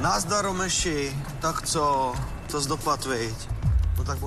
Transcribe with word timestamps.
Názdar 0.00 0.44
Romeši, 0.44 1.16
tak 1.40 1.62
co, 1.66 2.14
to 2.50 2.60
zdopad, 2.60 3.06
viď? 3.06 3.34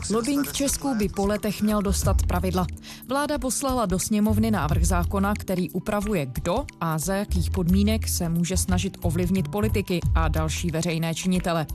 No 0.10 0.18
Lobbying 0.18 0.48
v 0.48 0.54
Česku 0.54 0.96
by 0.96 1.10
po 1.10 1.26
letech 1.26 1.62
měl 1.62 1.82
dostat 1.82 2.24
pravidla. 2.28 2.68
Vláda 3.10 3.40
poslala 3.40 3.86
do 3.86 4.00
sněmovny 4.00 4.52
návrh 4.52 4.86
zákona, 4.86 5.34
který 5.40 5.70
upravuje, 5.70 6.26
kdo 6.26 6.66
a 6.82 6.98
za 6.98 7.16
jakých 7.16 7.52
podmínek 7.52 8.08
se 8.08 8.30
může 8.30 8.58
snažit 8.58 8.98
ovlivnit 9.02 9.48
politiky 9.48 10.00
a 10.16 10.28
další 10.28 10.72
veřejné 10.72 11.16
činitele. 11.16 11.66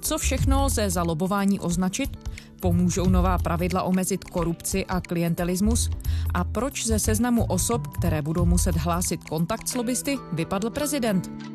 Co 0.00 0.18
všechno 0.18 0.64
lze 0.64 0.90
za 0.90 1.02
lobování 1.02 1.60
označit? 1.60 2.30
Pomůžou 2.60 3.08
nová 3.08 3.38
pravidla 3.38 3.82
omezit 3.82 4.24
korupci 4.24 4.86
a 4.86 5.00
klientelismus? 5.00 5.90
A 6.34 6.44
proč 6.44 6.86
ze 6.86 6.98
seznamu 6.98 7.44
osob, 7.44 7.86
které 7.86 8.22
budou 8.22 8.44
muset 8.44 8.76
hlásit 8.76 9.24
kontakt 9.24 9.68
s 9.68 9.74
lobbysty, 9.74 10.18
vypadl 10.32 10.70
prezident? 10.70 11.51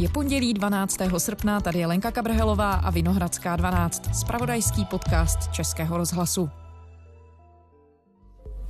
Je 0.00 0.08
pondělí 0.08 0.54
12. 0.54 0.98
srpna, 1.18 1.60
tady 1.60 1.78
je 1.78 1.86
Lenka 1.86 2.10
Kabrhelová 2.10 2.72
a 2.72 2.90
Vinohradská 2.90 3.56
12, 3.56 4.02
spravodajský 4.14 4.84
podcast 4.84 5.38
Českého 5.52 5.96
rozhlasu. 5.96 6.50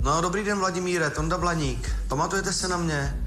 No, 0.01 0.21
dobrý 0.21 0.43
den, 0.43 0.59
Vladimíre, 0.59 1.09
Tonda 1.09 1.37
Blaník. 1.37 1.89
Pamatujete 2.07 2.53
se 2.53 2.67
na 2.67 2.77
mě? 2.77 3.25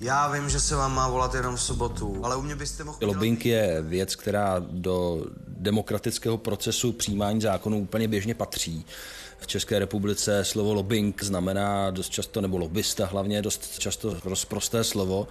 Já 0.00 0.32
vím, 0.32 0.48
že 0.48 0.60
se 0.60 0.76
vám 0.76 0.94
má 0.94 1.08
volat 1.08 1.34
jenom 1.34 1.56
v 1.56 1.62
sobotu, 1.62 2.20
ale 2.22 2.36
u 2.36 2.42
mě 2.42 2.56
byste 2.56 2.84
mohl... 2.84 2.98
Lobbying 3.02 3.46
je 3.46 3.82
věc, 3.82 4.16
která 4.16 4.56
do 4.58 5.24
demokratického 5.48 6.38
procesu 6.38 6.92
přijímání 6.92 7.40
zákonů 7.40 7.78
úplně 7.78 8.08
běžně 8.08 8.34
patří. 8.34 8.84
V 9.38 9.46
České 9.46 9.78
republice 9.78 10.44
slovo 10.44 10.74
lobbying 10.74 11.22
znamená 11.22 11.90
dost 11.90 12.10
často, 12.10 12.40
nebo 12.40 12.58
lobbysta 12.58 13.06
hlavně 13.06 13.42
dost 13.42 13.78
často 13.78 14.16
rozprosté 14.24 14.84
slovo, 14.84 15.28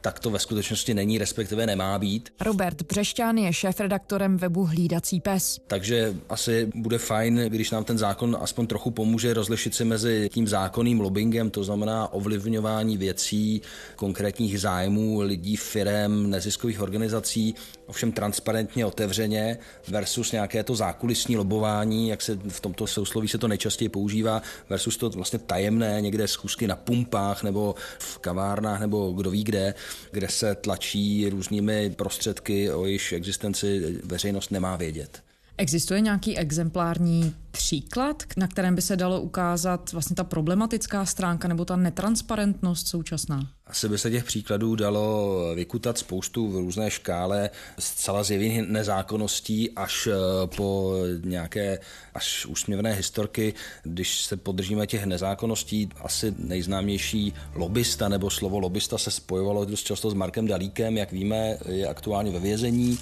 tak 0.00 0.20
to 0.20 0.30
ve 0.30 0.38
skutečnosti 0.38 0.94
není, 0.94 1.18
respektive 1.18 1.66
nemá 1.66 1.98
být. 1.98 2.32
Robert 2.40 2.82
Břešťán 2.82 3.38
je 3.38 3.52
šéf-redaktorem 3.52 4.36
webu 4.36 4.64
Hlídací 4.64 5.20
pes. 5.20 5.60
Takže 5.66 6.14
asi 6.28 6.70
bude 6.74 6.98
fajn, 6.98 7.36
když 7.48 7.70
nám 7.70 7.84
ten 7.84 7.98
zákon 7.98 8.36
aspoň 8.40 8.66
trochu 8.66 8.90
pomůže 8.90 9.34
rozlišit 9.34 9.74
si 9.74 9.84
mezi 9.84 10.28
tím 10.32 10.48
zákonným 10.48 11.00
lobbyingem, 11.00 11.50
to 11.50 11.64
znamená 11.64 12.12
ovlivňování 12.12 12.96
věcí, 12.96 13.62
konkrétních 13.96 14.60
zájmů 14.60 15.20
lidí, 15.20 15.56
firem, 15.56 16.30
neziskových 16.30 16.80
organizací, 16.80 17.54
ovšem 17.86 18.12
transparentně, 18.12 18.86
otevřeně, 18.86 19.58
versus 19.88 20.32
nějaké 20.32 20.62
to 20.62 20.76
zákulisní 20.76 21.36
lobování, 21.36 22.08
jak 22.08 22.22
se 22.22 22.38
v 22.48 22.60
tomto 22.60 22.86
sousloví 22.86 23.28
se 23.28 23.38
to 23.38 23.45
nejčastěji 23.48 23.88
používá, 23.88 24.42
versus 24.68 24.96
to 24.96 25.10
vlastně 25.10 25.38
tajemné, 25.38 26.00
někde 26.00 26.28
schůzky 26.28 26.66
na 26.66 26.76
pumpách 26.76 27.42
nebo 27.42 27.74
v 27.98 28.18
kavárnách 28.18 28.80
nebo 28.80 29.10
kdo 29.10 29.30
ví 29.30 29.44
kde, 29.44 29.74
kde 30.10 30.28
se 30.28 30.54
tlačí 30.54 31.28
různými 31.28 31.90
prostředky, 31.90 32.72
o 32.72 32.86
jejichž 32.86 33.12
existenci 33.12 33.98
veřejnost 34.04 34.50
nemá 34.50 34.76
vědět. 34.76 35.25
Existuje 35.58 36.00
nějaký 36.00 36.38
exemplární 36.38 37.34
příklad, 37.50 38.22
na 38.36 38.46
kterém 38.46 38.74
by 38.74 38.82
se 38.82 38.96
dalo 38.96 39.20
ukázat 39.20 39.92
vlastně 39.92 40.16
ta 40.16 40.24
problematická 40.24 41.04
stránka 41.04 41.48
nebo 41.48 41.64
ta 41.64 41.76
netransparentnost 41.76 42.88
současná? 42.88 43.50
Asi 43.66 43.88
by 43.88 43.98
se 43.98 44.10
těch 44.10 44.24
příkladů 44.24 44.76
dalo 44.76 45.36
vykutat 45.54 45.98
spoustu 45.98 46.48
v 46.48 46.56
různé 46.56 46.90
škále 46.90 47.50
zcela 47.78 48.22
zjevných 48.22 48.62
nezákonností 48.62 49.70
až 49.70 50.06
eh, 50.06 50.46
po 50.56 50.94
nějaké 51.24 51.78
až 52.14 52.46
úsměvné 52.46 52.92
historky. 52.92 53.54
Když 53.82 54.24
se 54.24 54.36
podržíme 54.36 54.86
těch 54.86 55.04
nezákonností, 55.04 55.88
asi 56.00 56.34
nejznámější 56.38 57.34
lobista 57.54 58.08
nebo 58.08 58.30
slovo 58.30 58.58
lobista 58.58 58.98
se 58.98 59.10
spojovalo 59.10 59.64
dost 59.64 59.82
často 59.82 60.10
s 60.10 60.14
Markem 60.14 60.46
Dalíkem, 60.46 60.96
jak 60.96 61.12
víme, 61.12 61.58
je 61.68 61.88
aktuálně 61.88 62.30
ve 62.30 62.40
vězení. 62.40 62.98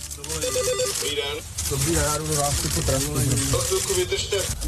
Dobrý 1.04 1.16
den. 1.16 1.44
Dobrý 1.70 1.94
den, 1.94 2.04
já 2.04 2.18
jdu 2.18 2.26
do 2.26 2.34
nástupu 2.34 2.80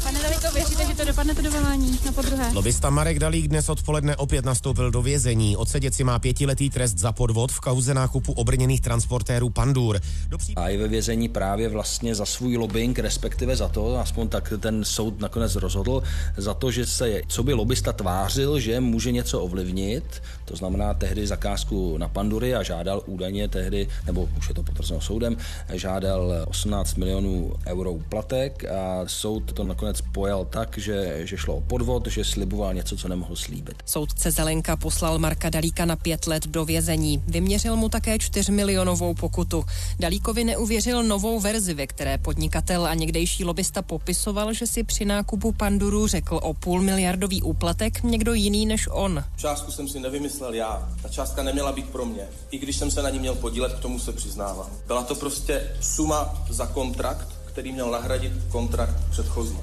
Pane 0.03 0.19
Dalíko, 0.21 0.47
věříte, 0.53 0.85
že 0.85 0.95
to 0.95 1.05
dopadne 1.05 1.35
to 1.35 1.41
dovolání 1.41 1.99
na 2.05 2.11
podruhé? 2.11 2.51
Lobista 2.53 2.89
Marek 2.89 3.19
Dalík 3.19 3.47
dnes 3.47 3.69
odpoledne 3.69 4.15
opět 4.15 4.45
nastoupil 4.45 4.91
do 4.91 5.01
vězení. 5.01 5.57
Odsedět 5.57 5.93
si 5.93 6.03
má 6.03 6.19
pětiletý 6.19 6.69
trest 6.69 6.97
za 6.97 7.11
podvod 7.11 7.51
v 7.51 7.59
kauze 7.59 7.93
nákupu 7.93 8.31
obrněných 8.33 8.81
transportérů 8.81 9.49
Pandur. 9.49 9.99
Pří... 10.37 10.55
A 10.55 10.69
je 10.69 10.77
ve 10.77 10.87
vězení 10.87 11.29
právě 11.29 11.69
vlastně 11.69 12.15
za 12.15 12.25
svůj 12.25 12.57
lobbying, 12.57 12.99
respektive 12.99 13.55
za 13.55 13.67
to, 13.67 13.99
aspoň 13.99 14.27
tak 14.27 14.53
ten 14.59 14.83
soud 14.83 15.19
nakonec 15.19 15.55
rozhodl, 15.55 16.03
za 16.37 16.53
to, 16.53 16.71
že 16.71 16.85
se 16.85 17.21
co 17.27 17.43
by 17.43 17.53
lobista 17.53 17.93
tvářil, 17.93 18.59
že 18.59 18.79
může 18.79 19.11
něco 19.11 19.41
ovlivnit, 19.41 20.23
to 20.45 20.55
znamená 20.55 20.93
tehdy 20.93 21.27
zakázku 21.27 21.97
na 21.97 22.07
Pandury 22.07 22.55
a 22.55 22.63
žádal 22.63 23.01
údajně 23.05 23.47
tehdy, 23.47 23.87
nebo 24.05 24.29
už 24.37 24.49
je 24.49 24.55
to 24.55 24.63
potvrzeno 24.63 25.01
soudem, 25.01 25.37
žádal 25.73 26.26
18 26.47 26.95
milionů 26.95 27.53
euro 27.67 27.91
úplatek 27.91 28.65
a 28.65 29.03
soud 29.07 29.51
to 29.53 29.63
nakonec 29.63 30.01
pojal 30.01 30.45
tak, 30.45 30.77
že, 30.77 31.21
že 31.23 31.37
šlo 31.37 31.55
o 31.55 31.61
podvod, 31.61 32.07
že 32.07 32.23
sliboval 32.23 32.73
něco, 32.73 32.97
co 32.97 33.07
nemohl 33.07 33.35
slíbit. 33.35 33.83
Soudce 33.85 34.31
Zelenka 34.31 34.75
poslal 34.75 35.19
Marka 35.19 35.49
Dalíka 35.49 35.85
na 35.85 35.95
pět 35.95 36.27
let 36.27 36.47
do 36.47 36.65
vězení. 36.65 37.23
Vyměřil 37.27 37.75
mu 37.75 37.89
také 37.89 38.19
4 38.19 38.51
milionovou 38.51 39.13
pokutu. 39.13 39.65
Dalíkovi 39.99 40.43
neuvěřil 40.43 41.03
novou 41.03 41.39
verzi, 41.39 41.73
ve 41.73 41.87
které 41.87 42.17
podnikatel 42.17 42.85
a 42.85 42.93
někdejší 42.93 43.43
lobista 43.43 43.81
popisoval, 43.81 44.53
že 44.53 44.67
si 44.67 44.83
při 44.83 45.05
nákupu 45.05 45.51
Panduru 45.51 46.07
řekl 46.07 46.39
o 46.43 46.53
půl 46.53 46.81
miliardový 46.81 47.41
úplatek 47.41 48.03
někdo 48.03 48.33
jiný 48.33 48.65
než 48.65 48.87
on. 48.91 49.23
Částku 49.35 49.71
jsem 49.71 49.87
si 49.87 49.99
nevymyslel 49.99 50.53
já. 50.53 50.89
Ta 51.01 51.09
částka 51.09 51.43
neměla 51.43 51.71
být 51.71 51.89
pro 51.89 52.05
mě. 52.05 52.23
I 52.51 52.57
když 52.57 52.75
jsem 52.77 52.91
se 52.91 53.03
na 53.03 53.09
ní 53.09 53.19
měl 53.19 53.35
podílet, 53.35 53.73
k 53.73 53.79
tomu 53.79 53.99
se 53.99 54.13
přiznávám. 54.13 54.67
Byla 54.87 55.03
to 55.03 55.15
prostě 55.15 55.71
suma 55.81 56.16
za 56.49 56.65
kontrakt, 56.65 57.27
který 57.45 57.71
měl 57.71 57.91
nahradit 57.91 58.33
kontrakt 58.51 58.95
předchozí. 59.09 59.57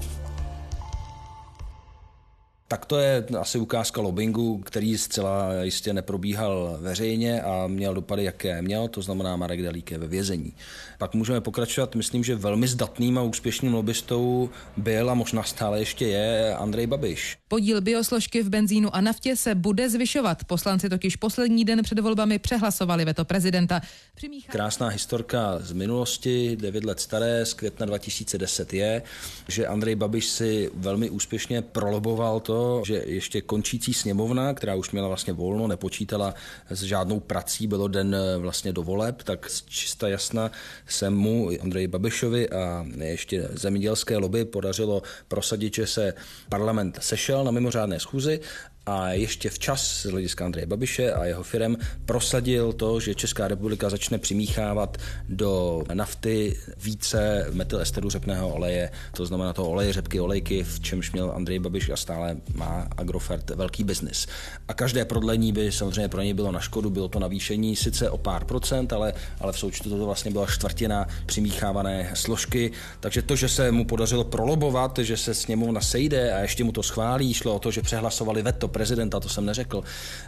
Tak 2.74 2.86
to 2.86 2.98
je 2.98 3.24
asi 3.38 3.58
ukázka 3.58 4.00
lobbingu, 4.00 4.58
který 4.58 4.98
zcela 4.98 5.62
jistě 5.62 5.92
neprobíhal 5.92 6.76
veřejně 6.80 7.42
a 7.42 7.66
měl 7.66 7.94
dopady, 7.94 8.24
jaké 8.24 8.62
měl, 8.62 8.88
to 8.88 9.02
znamená 9.02 9.36
Marek 9.36 9.62
Dalík 9.62 9.90
je 9.90 9.98
ve 9.98 10.06
vězení. 10.06 10.52
Pak 10.98 11.14
můžeme 11.14 11.40
pokračovat, 11.40 11.94
myslím, 11.94 12.24
že 12.24 12.34
velmi 12.34 12.68
zdatným 12.68 13.18
a 13.18 13.22
úspěšným 13.22 13.74
lobbystou 13.74 14.50
byl 14.76 15.10
a 15.10 15.14
možná 15.14 15.42
stále 15.42 15.78
ještě 15.78 16.06
je 16.06 16.56
Andrej 16.56 16.86
Babiš. 16.86 17.38
Podíl 17.48 17.80
biosložky 17.80 18.42
v 18.42 18.48
benzínu 18.48 18.96
a 18.96 19.00
naftě 19.00 19.36
se 19.36 19.54
bude 19.54 19.90
zvyšovat. 19.90 20.44
Poslanci 20.44 20.88
totiž 20.88 21.16
poslední 21.16 21.64
den 21.64 21.82
před 21.82 21.98
volbami 21.98 22.38
přehlasovali 22.38 23.04
veto 23.04 23.24
prezidenta. 23.24 23.80
Přimíchá... 24.14 24.52
Krásná 24.52 24.88
historka 24.88 25.58
z 25.58 25.72
minulosti, 25.72 26.56
9 26.60 26.84
let 26.84 27.00
staré, 27.00 27.46
z 27.46 27.54
května 27.54 27.86
2010 27.86 28.74
je, 28.74 29.02
že 29.48 29.66
Andrej 29.66 29.94
Babiš 29.94 30.26
si 30.26 30.70
velmi 30.74 31.10
úspěšně 31.10 31.62
proloboval 31.62 32.40
to, 32.40 32.63
že 32.84 33.02
ještě 33.06 33.40
končící 33.40 33.94
sněmovna, 33.94 34.54
která 34.54 34.74
už 34.74 34.90
měla 34.90 35.08
vlastně 35.08 35.32
volno, 35.32 35.66
nepočítala 35.66 36.34
s 36.70 36.82
žádnou 36.82 37.20
prací, 37.20 37.66
bylo 37.66 37.88
den 37.88 38.14
eh, 38.14 38.38
vlastně 38.38 38.72
do 38.72 38.82
voleb, 38.82 39.22
tak 39.22 39.50
čista 39.66 40.08
jasna 40.08 40.50
se 40.86 41.10
mu, 41.10 41.50
Andreji 41.62 41.86
Babišovi 41.86 42.50
a 42.50 42.86
ještě 43.04 43.48
zemědělské 43.52 44.16
lobby 44.16 44.44
podařilo 44.44 45.02
prosadit, 45.28 45.74
že 45.74 45.86
se 45.86 46.14
parlament 46.48 46.98
sešel 47.00 47.44
na 47.44 47.50
mimořádné 47.50 48.00
schůzi 48.00 48.40
a 48.86 49.10
ještě 49.10 49.50
včas 49.50 50.02
z 50.02 50.06
hlediska 50.06 50.44
Andreje 50.44 50.66
Babiše 50.66 51.12
a 51.12 51.24
jeho 51.24 51.42
firm 51.42 51.76
prosadil 52.06 52.72
to, 52.72 53.00
že 53.00 53.14
Česká 53.14 53.48
republika 53.48 53.90
začne 53.90 54.18
přimíchávat 54.18 54.96
do 55.28 55.82
nafty 55.94 56.56
více 56.82 57.46
metylesteru 57.52 58.10
řepného 58.10 58.48
oleje, 58.48 58.90
to 59.16 59.26
znamená 59.26 59.52
toho 59.52 59.70
oleje 59.70 59.92
řepky, 59.92 60.20
olejky, 60.20 60.62
v 60.64 60.80
čemž 60.80 61.12
měl 61.12 61.32
Andrej 61.36 61.58
Babiš 61.58 61.90
a 61.90 61.96
stále 61.96 62.36
má 62.54 62.88
Agrofert 62.96 63.50
velký 63.50 63.84
biznis. 63.84 64.26
A 64.68 64.74
každé 64.74 65.04
prodlení 65.04 65.52
by 65.52 65.72
samozřejmě 65.72 66.08
pro 66.08 66.22
něj 66.22 66.34
bylo 66.34 66.52
na 66.52 66.60
škodu, 66.60 66.90
bylo 66.90 67.08
to 67.08 67.18
navýšení 67.18 67.76
sice 67.76 68.10
o 68.10 68.18
pár 68.18 68.44
procent, 68.44 68.92
ale, 68.92 69.12
ale 69.40 69.52
v 69.52 69.58
součtu 69.58 69.90
to 69.90 70.06
vlastně 70.06 70.30
byla 70.30 70.46
čtvrtina 70.46 71.06
přimíchávané 71.26 72.10
složky, 72.14 72.72
takže 73.00 73.22
to, 73.22 73.36
že 73.36 73.48
se 73.48 73.72
mu 73.72 73.84
podařilo 73.84 74.24
prolobovat, 74.24 74.98
že 74.98 75.16
se 75.16 75.34
s 75.34 75.46
němu 75.46 75.72
nasejde 75.72 76.34
a 76.34 76.38
ještě 76.38 76.64
mu 76.64 76.72
to 76.72 76.82
schválí, 76.82 77.34
šlo 77.34 77.54
o 77.54 77.58
to, 77.58 77.70
že 77.70 77.82
přehlasovali 77.82 78.42
veto 78.42 78.68
prezidenta, 78.74 79.20
to 79.20 79.28
jsem 79.28 79.46
neřekl, 79.46 79.82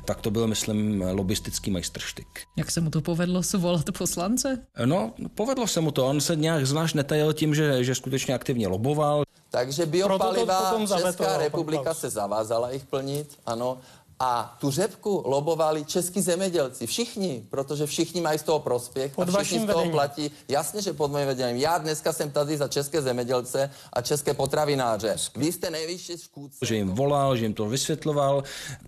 tak 0.04 0.20
to 0.20 0.30
byl, 0.30 0.46
myslím, 0.46 1.04
lobistický 1.10 1.70
majstrštyk. 1.70 2.26
Jak 2.56 2.70
se 2.70 2.80
mu 2.80 2.90
to 2.90 3.00
povedlo 3.00 3.42
svolat 3.52 3.90
poslance? 3.98 4.58
No, 4.84 5.12
povedlo 5.34 5.66
se 5.66 5.80
mu 5.80 5.90
to. 5.90 6.06
On 6.06 6.20
se 6.20 6.36
nějak 6.36 6.66
zvlášť 6.66 6.94
netajil 6.94 7.32
tím, 7.32 7.54
že, 7.54 7.84
že 7.84 7.94
skutečně 7.94 8.34
aktivně 8.34 8.68
loboval. 8.68 9.26
Takže 9.50 9.86
biopaliva 9.86 10.74
Česká 10.86 11.38
republika 11.38 11.94
se 11.94 12.10
zavázala 12.10 12.70
jich 12.70 12.84
plnit, 12.84 13.38
ano. 13.46 13.78
A 14.18 14.56
tu 14.60 14.70
řepku 14.70 15.22
lobovali 15.26 15.84
český 15.84 16.20
zemědělci, 16.22 16.86
všichni, 16.86 17.46
protože 17.50 17.86
všichni 17.86 18.20
mají 18.20 18.38
z 18.38 18.42
toho 18.42 18.58
prospěch 18.60 19.14
pod 19.14 19.28
a 19.28 19.42
všichni 19.42 19.58
z 19.58 19.66
toho 19.66 19.78
vedením. 19.78 19.92
platí. 19.92 20.30
Jasně, 20.48 20.82
že 20.82 20.92
pod 20.92 21.10
mojím 21.10 21.26
vedením. 21.26 21.56
Já 21.56 21.78
dneska 21.78 22.12
jsem 22.12 22.30
tady 22.30 22.56
za 22.56 22.68
české 22.68 23.02
zemědělce 23.02 23.70
a 23.92 24.02
české 24.02 24.34
potravináře. 24.34 25.16
Vy 25.36 25.52
jste 25.52 25.70
nejvyšší 25.70 26.18
škůdce. 26.18 26.66
Že 26.66 26.76
jim 26.76 26.88
volal, 26.90 27.36
že 27.36 27.44
jim 27.44 27.54
to 27.54 27.66
vysvětloval, 27.66 28.42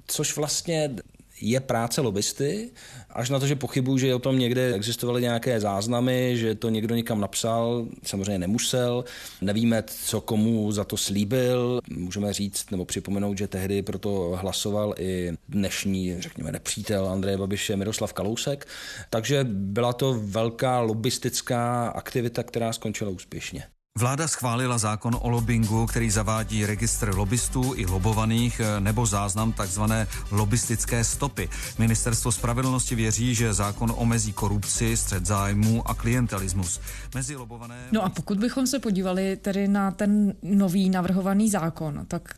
což 0.06 0.36
vlastně 0.36 0.96
je 1.40 1.60
práce 1.60 2.00
lobbysty, 2.00 2.70
až 3.10 3.30
na 3.30 3.38
to, 3.38 3.46
že 3.46 3.56
pochybuju, 3.56 3.98
že 3.98 4.14
o 4.14 4.18
tom 4.18 4.38
někde 4.38 4.74
existovaly 4.74 5.22
nějaké 5.22 5.60
záznamy, 5.60 6.36
že 6.36 6.54
to 6.54 6.68
někdo 6.68 6.94
někam 6.94 7.20
napsal, 7.20 7.86
samozřejmě 8.02 8.38
nemusel, 8.38 9.04
nevíme, 9.40 9.82
co 9.86 10.20
komu 10.20 10.72
za 10.72 10.84
to 10.84 10.96
slíbil, 10.96 11.80
můžeme 11.90 12.32
říct 12.32 12.70
nebo 12.70 12.84
připomenout, 12.84 13.38
že 13.38 13.48
tehdy 13.48 13.82
proto 13.82 14.38
hlasoval 14.40 14.94
i 14.98 15.32
dnešní, 15.48 16.20
řekněme, 16.20 16.52
nepřítel 16.52 17.08
Andreje 17.08 17.38
Babiše 17.38 17.76
Miroslav 17.76 18.12
Kalousek, 18.12 18.66
takže 19.10 19.44
byla 19.50 19.92
to 19.92 20.20
velká 20.24 20.80
lobbystická 20.80 21.88
aktivita, 21.88 22.42
která 22.42 22.72
skončila 22.72 23.10
úspěšně. 23.10 23.64
Vláda 23.98 24.28
schválila 24.28 24.78
zákon 24.78 25.18
o 25.20 25.28
lobbingu, 25.28 25.86
který 25.86 26.10
zavádí 26.10 26.66
registr 26.66 27.14
lobbystů 27.14 27.72
i 27.76 27.86
lobovaných 27.86 28.60
eh, 28.60 28.80
nebo 28.80 29.06
záznam 29.06 29.52
tzv. 29.52 29.82
lobbystické 30.30 31.04
stopy. 31.04 31.48
Ministerstvo 31.78 32.32
spravedlnosti 32.32 32.94
věří, 32.94 33.34
že 33.34 33.54
zákon 33.54 33.92
omezí 33.96 34.32
korupci, 34.32 34.96
střed 34.96 35.26
zájmů 35.26 35.88
a 35.88 35.94
klientelismus. 35.94 36.80
Mezi 37.14 37.36
lobované... 37.36 37.88
No 37.92 38.04
a 38.04 38.08
pokud 38.08 38.38
bychom 38.38 38.66
se 38.66 38.78
podívali 38.78 39.36
tedy 39.36 39.68
na 39.68 39.90
ten 39.90 40.34
nový 40.42 40.90
navrhovaný 40.90 41.50
zákon, 41.50 42.06
tak 42.08 42.34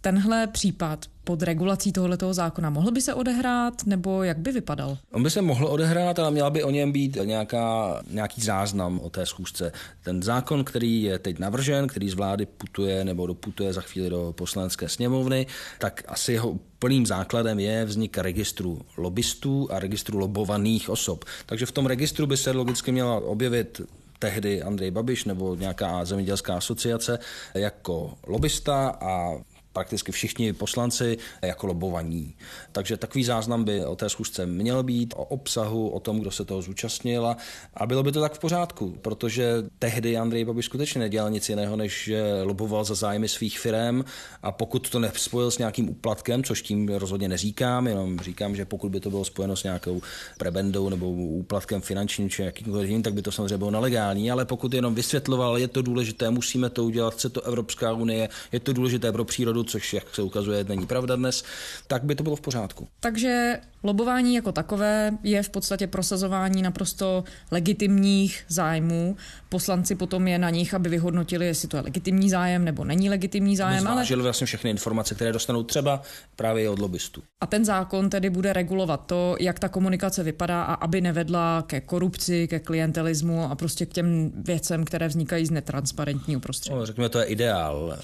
tenhle 0.00 0.46
případ 0.46 1.06
pod 1.28 1.42
regulací 1.42 1.92
tohoto 1.92 2.34
zákona 2.34 2.70
mohl 2.70 2.90
by 2.90 3.00
se 3.00 3.14
odehrát, 3.14 3.86
nebo 3.86 4.22
jak 4.22 4.38
by 4.38 4.52
vypadal? 4.52 4.98
On 5.12 5.22
by 5.22 5.30
se 5.30 5.42
mohl 5.42 5.66
odehrát, 5.66 6.18
ale 6.18 6.30
měla 6.30 6.50
by 6.50 6.64
o 6.64 6.70
něm 6.70 6.92
být 6.92 7.18
nějaká, 7.24 8.00
nějaký 8.10 8.40
záznam 8.40 9.00
o 9.00 9.10
té 9.10 9.26
schůzce. 9.26 9.72
Ten 10.04 10.22
zákon, 10.22 10.64
který 10.64 11.02
je 11.02 11.18
teď 11.18 11.38
navržen, 11.38 11.88
který 11.88 12.10
z 12.10 12.14
vlády 12.14 12.46
putuje 12.46 13.04
nebo 13.04 13.26
doputuje 13.26 13.72
za 13.72 13.80
chvíli 13.80 14.10
do 14.10 14.32
poslanecké 14.36 14.88
sněmovny, 14.88 15.46
tak 15.78 16.02
asi 16.08 16.32
jeho 16.32 16.58
plným 16.78 17.06
základem 17.06 17.58
je 17.58 17.84
vznik 17.84 18.18
registru 18.18 18.80
lobbystů 18.96 19.68
a 19.70 19.78
registru 19.78 20.18
lobovaných 20.18 20.90
osob. 20.90 21.24
Takže 21.46 21.66
v 21.66 21.72
tom 21.72 21.86
registru 21.86 22.26
by 22.26 22.36
se 22.36 22.50
logicky 22.50 22.92
měla 22.92 23.20
objevit 23.20 23.80
tehdy 24.18 24.62
Andrej 24.62 24.90
Babiš 24.90 25.24
nebo 25.24 25.54
nějaká 25.54 26.04
zemědělská 26.04 26.56
asociace 26.56 27.18
jako 27.54 28.14
lobista 28.26 28.88
a 29.00 29.32
prakticky 29.78 30.12
všichni 30.12 30.52
poslanci 30.52 31.18
jako 31.42 31.66
lobovaní. 31.66 32.34
Takže 32.72 32.96
takový 32.96 33.24
záznam 33.24 33.64
by 33.64 33.84
o 33.84 33.96
té 33.96 34.08
schůzce 34.08 34.46
měl 34.46 34.82
být, 34.82 35.14
o 35.16 35.24
obsahu, 35.24 35.88
o 35.88 36.00
tom, 36.00 36.18
kdo 36.20 36.30
se 36.30 36.44
toho 36.44 36.62
zúčastnil 36.62 37.36
a 37.74 37.86
bylo 37.86 38.02
by 38.02 38.12
to 38.12 38.20
tak 38.20 38.34
v 38.34 38.38
pořádku, 38.38 38.98
protože 39.02 39.54
tehdy 39.78 40.16
Andrej 40.16 40.44
Babiš 40.44 40.64
skutečně 40.64 40.98
nedělal 40.98 41.30
nic 41.30 41.48
jiného, 41.48 41.76
než 41.76 42.04
že 42.04 42.42
loboval 42.42 42.84
za 42.84 42.94
zájmy 42.94 43.28
svých 43.28 43.58
firm 43.58 44.04
a 44.42 44.52
pokud 44.52 44.90
to 44.90 44.98
nespojil 44.98 45.50
s 45.50 45.58
nějakým 45.58 45.88
úplatkem, 45.88 46.44
což 46.44 46.62
tím 46.62 46.88
rozhodně 46.88 47.28
neříkám, 47.28 47.86
jenom 47.86 48.18
říkám, 48.20 48.56
že 48.56 48.64
pokud 48.64 48.92
by 48.92 49.00
to 49.00 49.10
bylo 49.10 49.24
spojeno 49.24 49.56
s 49.56 49.62
nějakou 49.62 50.02
prebendou 50.38 50.88
nebo 50.88 51.10
úplatkem 51.10 51.80
finančním 51.80 52.30
či 52.30 52.42
jakýmkoliv 52.42 52.88
jiným, 52.88 53.02
tak 53.02 53.14
by 53.14 53.22
to 53.22 53.32
samozřejmě 53.32 53.58
bylo 53.58 53.70
nelegální, 53.70 54.30
ale 54.30 54.44
pokud 54.44 54.74
jenom 54.74 54.94
vysvětloval, 54.94 55.58
je 55.58 55.68
to 55.68 55.82
důležité, 55.82 56.30
musíme 56.30 56.70
to 56.70 56.84
udělat, 56.84 57.14
chce 57.14 57.28
to 57.28 57.42
Evropská 57.42 57.92
unie, 57.92 58.28
je 58.52 58.60
to 58.60 58.72
důležité 58.72 59.12
pro 59.12 59.24
přírodu, 59.24 59.64
což 59.68 59.94
jak 59.94 60.14
se 60.14 60.22
ukazuje 60.22 60.64
není 60.64 60.86
pravda 60.86 61.16
dnes, 61.16 61.44
tak 61.86 62.04
by 62.04 62.14
to 62.14 62.22
bylo 62.22 62.36
v 62.36 62.40
pořádku. 62.40 62.88
Takže 63.00 63.60
lobování 63.82 64.34
jako 64.34 64.52
takové 64.52 65.12
je 65.22 65.42
v 65.42 65.48
podstatě 65.48 65.86
prosazování 65.86 66.62
naprosto 66.62 67.24
legitimních 67.50 68.44
zájmů. 68.48 69.16
Poslanci 69.48 69.94
potom 69.94 70.28
je 70.28 70.38
na 70.38 70.50
nich, 70.50 70.74
aby 70.74 70.88
vyhodnotili, 70.88 71.46
jestli 71.46 71.68
to 71.68 71.76
je 71.76 71.82
legitimní 71.82 72.30
zájem 72.30 72.64
nebo 72.64 72.84
není 72.84 73.10
legitimní 73.10 73.56
zájem. 73.56 73.86
Ale 73.86 74.04
ale... 74.10 74.22
vlastně 74.22 74.46
všechny 74.46 74.70
informace, 74.70 75.14
které 75.14 75.32
dostanou 75.32 75.62
třeba 75.62 76.02
právě 76.36 76.70
od 76.70 76.78
lobbystů. 76.78 77.22
A 77.40 77.46
ten 77.46 77.64
zákon 77.64 78.10
tedy 78.10 78.30
bude 78.30 78.52
regulovat 78.52 79.06
to, 79.06 79.36
jak 79.40 79.58
ta 79.58 79.68
komunikace 79.68 80.22
vypadá 80.22 80.62
a 80.62 80.74
aby 80.74 81.00
nevedla 81.00 81.62
ke 81.66 81.80
korupci, 81.80 82.48
ke 82.48 82.58
klientelismu 82.58 83.44
a 83.44 83.54
prostě 83.54 83.86
k 83.86 83.92
těm 83.92 84.32
věcem, 84.34 84.84
které 84.84 85.08
vznikají 85.08 85.46
z 85.46 85.50
netransparentního 85.50 86.40
prostředí. 86.40 86.76
No, 86.76 86.86
řekněme, 86.86 87.08
to 87.08 87.18
je 87.18 87.24
ideál 87.24 87.98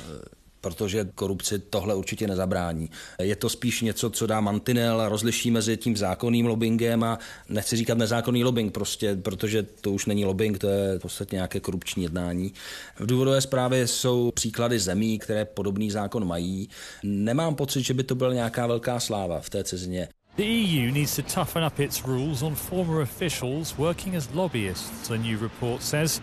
protože 0.64 1.08
korupci 1.14 1.58
tohle 1.58 1.94
určitě 1.94 2.26
nezabrání. 2.26 2.90
Je 3.22 3.36
to 3.36 3.48
spíš 3.48 3.80
něco, 3.80 4.10
co 4.10 4.26
dá 4.26 4.40
mantinel 4.40 5.00
a 5.00 5.08
rozliší 5.08 5.50
mezi 5.50 5.76
tím 5.76 5.96
zákonným 5.96 6.46
lobbyingem 6.46 7.04
a 7.04 7.18
nechci 7.48 7.76
říkat 7.76 7.98
nezákonný 7.98 8.44
lobbying, 8.44 8.72
prostě, 8.72 9.16
protože 9.16 9.62
to 9.62 9.92
už 9.92 10.06
není 10.06 10.24
lobbying, 10.24 10.58
to 10.58 10.68
je 10.68 10.98
v 10.98 11.02
podstatě 11.02 11.36
nějaké 11.36 11.60
korupční 11.60 12.02
jednání. 12.02 12.52
V 12.98 13.06
důvodové 13.06 13.40
zprávě 13.40 13.86
jsou 13.86 14.30
příklady 14.30 14.78
zemí, 14.78 15.18
které 15.18 15.44
podobný 15.44 15.90
zákon 15.90 16.26
mají. 16.26 16.68
Nemám 17.02 17.54
pocit, 17.54 17.82
že 17.82 17.94
by 17.94 18.02
to 18.02 18.14
byla 18.14 18.34
nějaká 18.34 18.66
velká 18.66 19.00
sláva 19.00 19.40
v 19.40 19.50
té 19.50 19.64
cizině. 19.64 20.08
The 20.36 20.44
EU 20.44 20.90
needs 20.92 21.16
to 21.16 21.22
toughen 21.22 21.64
up 21.64 21.78
its 21.78 22.04
rules 22.04 22.42
on 22.42 22.54
former 22.54 23.02
officials 23.02 23.76
working 23.76 24.16
as 24.16 24.28
lobbyists, 24.34 25.10
a 25.10 25.16
new 25.16 25.42
report 25.42 25.82
says. 25.82 26.22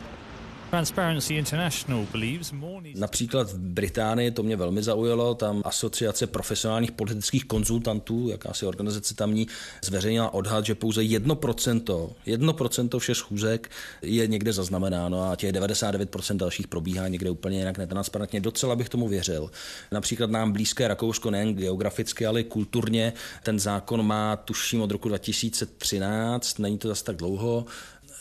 Například 2.95 3.51
v 3.51 3.57
Británii 3.57 4.31
to 4.31 4.43
mě 4.43 4.55
velmi 4.55 4.83
zaujalo, 4.83 5.35
tam 5.35 5.61
asociace 5.65 6.27
profesionálních 6.27 6.91
politických 6.91 7.45
konzultantů, 7.45 8.29
jakási 8.29 8.65
organizace 8.65 9.15
tamní, 9.15 9.47
zveřejnila 9.83 10.33
odhad, 10.33 10.65
že 10.65 10.75
pouze 10.75 11.01
1%, 11.01 12.13
1% 12.27 12.99
všech 12.99 13.17
schůzek 13.17 13.69
je 14.01 14.27
někde 14.27 14.53
zaznamenáno 14.53 15.31
a 15.31 15.35
těch 15.35 15.51
99% 15.51 16.37
dalších 16.37 16.67
probíhá 16.67 17.07
někde 17.07 17.29
úplně 17.29 17.57
jinak 17.57 17.77
netransparentně. 17.77 18.39
Docela 18.39 18.75
bych 18.75 18.89
tomu 18.89 19.07
věřil. 19.07 19.51
Například 19.91 20.29
nám 20.29 20.51
blízké 20.51 20.87
Rakousko 20.87 21.31
nejen 21.31 21.55
geograficky, 21.55 22.25
ale 22.25 22.41
i 22.41 22.43
kulturně. 22.43 23.13
Ten 23.43 23.59
zákon 23.59 24.05
má, 24.05 24.35
tuším, 24.35 24.81
od 24.81 24.91
roku 24.91 25.09
2013, 25.09 26.59
není 26.59 26.77
to 26.77 26.87
zase 26.87 27.03
tak 27.03 27.15
dlouho, 27.15 27.65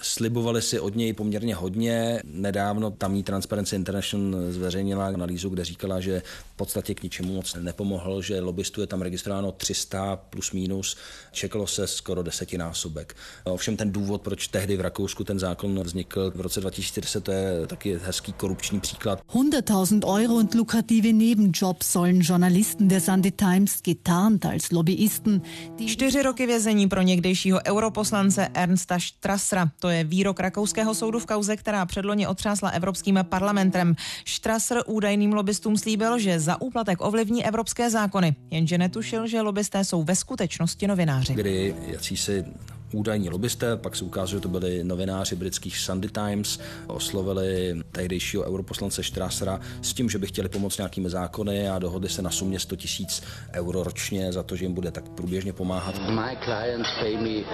Slibovali 0.03 0.63
si 0.63 0.81
od 0.81 0.97
něj 0.97 1.13
poměrně 1.13 1.55
hodně. 1.55 2.21
Nedávno 2.25 2.91
tamní 2.91 3.23
Transparency 3.23 3.77
International 3.77 4.53
zveřejnila 4.53 5.07
analýzu, 5.07 5.49
kde 5.49 5.65
říkala, 5.65 6.01
že 6.01 6.23
v 6.55 6.57
podstatě 6.57 6.95
k 6.95 7.03
ničemu 7.03 7.35
moc 7.35 7.57
nepomohl, 7.61 8.23
že 8.23 8.41
lobbystů 8.41 8.81
je 8.81 8.87
tam 8.87 9.03
registrováno 9.03 9.53
300 9.53 10.17
plus 10.17 10.53
minus, 10.53 10.97
čekalo 11.33 11.67
se 11.67 11.87
skoro 11.87 12.23
desetinásobek. 12.23 13.17
Ovšem 13.45 13.77
ten 13.77 13.93
důvod, 13.93 14.23
proč 14.23 14.49
tehdy 14.49 14.77
v 14.77 14.81
Rakousku 14.81 15.25
ten 15.25 15.39
zákon 15.39 15.81
vznikl 15.81 16.33
v 16.35 16.41
roce 16.41 16.61
2010, 16.61 17.25
to 17.25 17.33
je 17.33 17.67
taky 17.67 17.99
hezký 18.05 18.33
korupční 18.33 18.81
příklad. 18.81 19.21
100.000 19.29 20.23
Euro 20.23 20.35
und 20.35 20.55
lukrative 20.55 21.13
Nebenjobs 21.13 21.87
sollen 21.87 22.21
Journalisten 22.21 22.89
der 22.89 23.01
Sunday 23.01 23.31
Times 23.31 23.83
getarnt 23.83 24.45
als 24.45 24.71
Lobbyisten. 24.71 25.43
Čtyři 25.87 26.23
roky 26.23 26.47
vězení 26.47 26.89
pro 26.89 27.03
někdejšího 27.03 27.61
europoslance 27.67 28.49
Ernsta 28.55 28.99
Strassera. 28.99 29.71
To 29.79 29.90
je 29.91 30.05
výrok 30.05 30.41
rakouského 30.41 30.95
soudu 30.95 31.19
v 31.19 31.27
kauze, 31.27 31.57
která 31.57 31.87
předloni 31.87 32.27
otřásla 32.27 32.71
Evropským 32.71 33.19
parlamentem. 33.23 33.95
Strasser 34.25 34.83
údajným 34.87 35.33
lobbystům 35.33 35.77
slíbil, 35.77 36.19
že 36.19 36.41
za 36.41 36.61
úplatek 36.61 37.01
ovlivní 37.01 37.47
evropské 37.47 37.91
zákony, 37.91 38.37
jenže 38.51 38.79
netušil, 38.79 39.27
že 39.27 39.41
lobbysté 39.41 39.85
jsou 39.85 40.03
ve 40.03 40.17
skutečnosti 40.17 40.87
novináři. 40.87 41.35
Kdy 41.35 41.75
si 42.01 42.45
údajní 42.93 43.31
lobbysté, 43.31 43.77
pak 43.77 43.97
se 43.97 44.05
ukázalo, 44.05 44.39
že 44.39 44.41
to 44.41 44.49
byli 44.49 44.85
novináři 44.85 45.37
britských 45.37 45.79
Sunday 45.79 46.11
Times, 46.11 46.61
oslovili 46.87 47.81
tehdejšího 47.93 48.45
europoslance 48.45 49.03
Strassera 49.03 49.61
s 49.83 49.93
tím, 49.93 50.11
že 50.11 50.19
by 50.19 50.27
chtěli 50.27 50.49
pomoct 50.49 50.79
nějakými 50.79 51.11
zákony 51.11 51.69
a 51.69 51.79
dohodli 51.79 52.09
se 52.09 52.23
na 52.23 52.31
sumě 52.31 52.61
100 52.61 52.77
tisíc 52.77 53.23
euro 53.53 53.83
ročně 53.83 54.33
za 54.33 54.43
to, 54.43 54.57
že 54.57 54.65
jim 54.65 54.75
bude 54.75 54.91
tak 54.91 55.09
průběžně 55.09 55.53
pomáhat. 55.53 55.99
My 55.99 56.37
clients 56.45 56.89
pay 57.01 57.17
me 57.17 57.45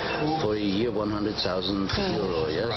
for 0.41 0.55
a 0.55 0.59
year 0.59 0.93
100,000 0.93 1.89
euro, 1.99 2.47
yes? 2.49 2.71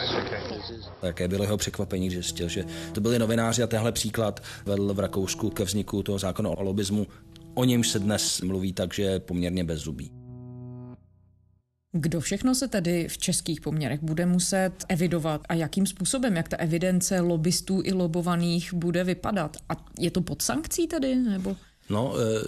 Jaké 1.03 1.27
bylo 1.27 1.43
jeho 1.43 1.57
překvapení, 1.57 2.09
že 2.09 2.15
zjistil, 2.15 2.47
že 2.47 2.65
to 2.93 3.01
byli 3.01 3.19
novináři 3.19 3.63
a 3.63 3.67
tenhle 3.67 3.91
příklad 3.91 4.43
vedl 4.65 4.93
v 4.93 4.99
Rakousku 4.99 5.49
ke 5.49 5.63
vzniku 5.63 6.03
toho 6.03 6.19
zákona 6.19 6.49
o 6.49 6.63
lobismu, 6.63 7.07
o 7.53 7.63
němž 7.63 7.89
se 7.89 7.99
dnes 7.99 8.41
mluví 8.41 8.73
tak, 8.73 8.93
že 8.93 9.03
je 9.03 9.19
poměrně 9.19 9.63
bezzubý. 9.63 10.11
Kdo 11.91 12.19
všechno 12.19 12.55
se 12.55 12.67
tedy 12.67 13.07
v 13.07 13.17
českých 13.17 13.61
poměrech 13.61 14.03
bude 14.03 14.25
muset 14.25 14.71
evidovat 14.89 15.41
a 15.49 15.53
jakým 15.53 15.85
způsobem, 15.85 16.35
jak 16.35 16.49
ta 16.49 16.57
evidence 16.57 17.19
lobbystů 17.19 17.81
i 17.85 17.93
lobovaných 17.93 18.73
bude 18.73 19.03
vypadat? 19.03 19.57
A 19.69 19.85
je 19.99 20.11
to 20.11 20.21
pod 20.21 20.41
sankcí 20.41 20.87
tedy? 20.87 21.15
Nebo? 21.15 21.55
No, 21.89 22.13
e, 22.19 22.41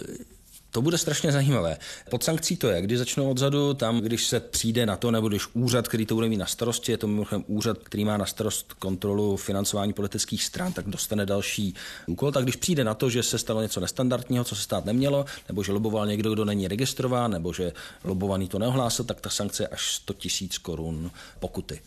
to 0.72 0.82
bude 0.82 0.98
strašně 0.98 1.32
zajímavé. 1.32 1.78
Pod 2.10 2.24
sankcí 2.24 2.56
to 2.56 2.68
je, 2.68 2.82
když 2.82 2.98
začnou 2.98 3.30
odzadu, 3.30 3.74
tam, 3.74 4.00
když 4.00 4.26
se 4.26 4.40
přijde 4.40 4.86
na 4.86 4.96
to, 4.96 5.10
nebo 5.10 5.28
když 5.28 5.46
úřad, 5.52 5.88
který 5.88 6.06
to 6.06 6.14
bude 6.14 6.28
mít 6.28 6.36
na 6.36 6.46
starosti, 6.46 6.92
je 6.92 6.98
to 6.98 7.06
mimochodem 7.06 7.44
úřad, 7.46 7.78
který 7.78 8.04
má 8.04 8.16
na 8.16 8.26
starost 8.26 8.72
kontrolu 8.72 9.36
financování 9.36 9.92
politických 9.92 10.44
stran, 10.44 10.72
tak 10.72 10.88
dostane 10.88 11.26
další 11.26 11.74
úkol. 12.06 12.32
Tak 12.32 12.42
když 12.42 12.56
přijde 12.56 12.84
na 12.84 12.94
to, 12.94 13.10
že 13.10 13.22
se 13.22 13.38
stalo 13.38 13.62
něco 13.62 13.80
nestandardního, 13.80 14.44
co 14.44 14.56
se 14.56 14.62
stát 14.62 14.84
nemělo, 14.84 15.24
nebo 15.48 15.62
že 15.62 15.72
loboval 15.72 16.06
někdo, 16.06 16.32
kdo 16.32 16.44
není 16.44 16.68
registrován, 16.68 17.30
nebo 17.30 17.52
že 17.52 17.72
lobovaný 18.04 18.48
to 18.48 18.58
neohlásil, 18.58 19.04
tak 19.04 19.20
ta 19.20 19.30
sankce 19.30 19.62
je 19.62 19.68
až 19.68 19.94
100 19.94 20.14
tisíc 20.14 20.58
korun 20.58 21.10
pokuty. 21.40 21.80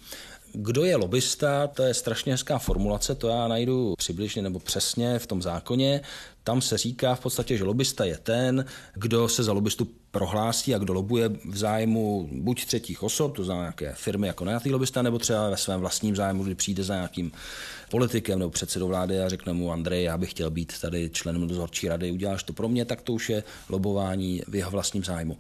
Kdo 0.58 0.84
je 0.84 0.96
lobista, 0.96 1.68
to 1.68 1.84
je 1.84 1.94
strašně 1.94 2.34
hezká 2.34 2.60
formulace, 2.60 3.16
to 3.16 3.28
já 3.28 3.48
najdu 3.48 3.94
přibližně 3.98 4.42
nebo 4.42 4.60
přesně 4.60 5.20
v 5.20 5.28
tom 5.28 5.42
zákoně. 5.42 6.02
Tam 6.44 6.62
se 6.62 6.78
říká 6.78 7.16
v 7.16 7.20
podstatě, 7.20 7.58
že 7.58 7.64
lobista 7.64 8.06
je 8.06 8.18
ten, 8.18 8.66
kdo 8.94 9.30
se 9.30 9.44
za 9.44 9.54
lobistu 9.54 9.88
prohlásí 10.12 10.76
a 10.76 10.78
kdo 10.78 10.94
lobuje 10.94 11.30
v 11.30 11.58
zájmu 11.58 12.30
buď 12.32 12.66
třetích 12.66 13.04
osob, 13.04 13.36
to 13.36 13.44
znamená 13.44 13.64
nějaké 13.64 13.94
firmy 13.94 14.28
jako 14.28 14.46
najatý 14.46 14.72
lobbysta, 14.72 15.02
nebo 15.02 15.20
třeba 15.20 15.50
ve 15.50 15.58
svém 15.58 15.80
vlastním 15.80 16.16
zájmu, 16.16 16.44
kdy 16.44 16.56
přijde 16.56 16.84
za 16.84 16.96
nějakým 16.96 17.32
politikem 17.90 18.40
nebo 18.40 18.52
předsedou 18.52 18.88
vlády 18.88 19.22
a 19.22 19.30
řekne 19.30 19.54
mu 19.54 19.72
Andrej, 19.72 20.04
já 20.04 20.18
bych 20.18 20.32
chtěl 20.32 20.50
být 20.50 20.80
tady 20.82 21.10
členem 21.10 21.48
dozorčí 21.48 21.88
rady, 21.88 22.12
uděláš 22.12 22.44
to 22.44 22.54
pro 22.54 22.68
mě, 22.68 22.86
tak 22.86 23.02
to 23.02 23.14
už 23.14 23.30
je 23.30 23.44
lobování 23.70 24.42
v 24.48 24.56
jeho 24.56 24.72
vlastním 24.72 25.04
zájmu. 25.04 25.38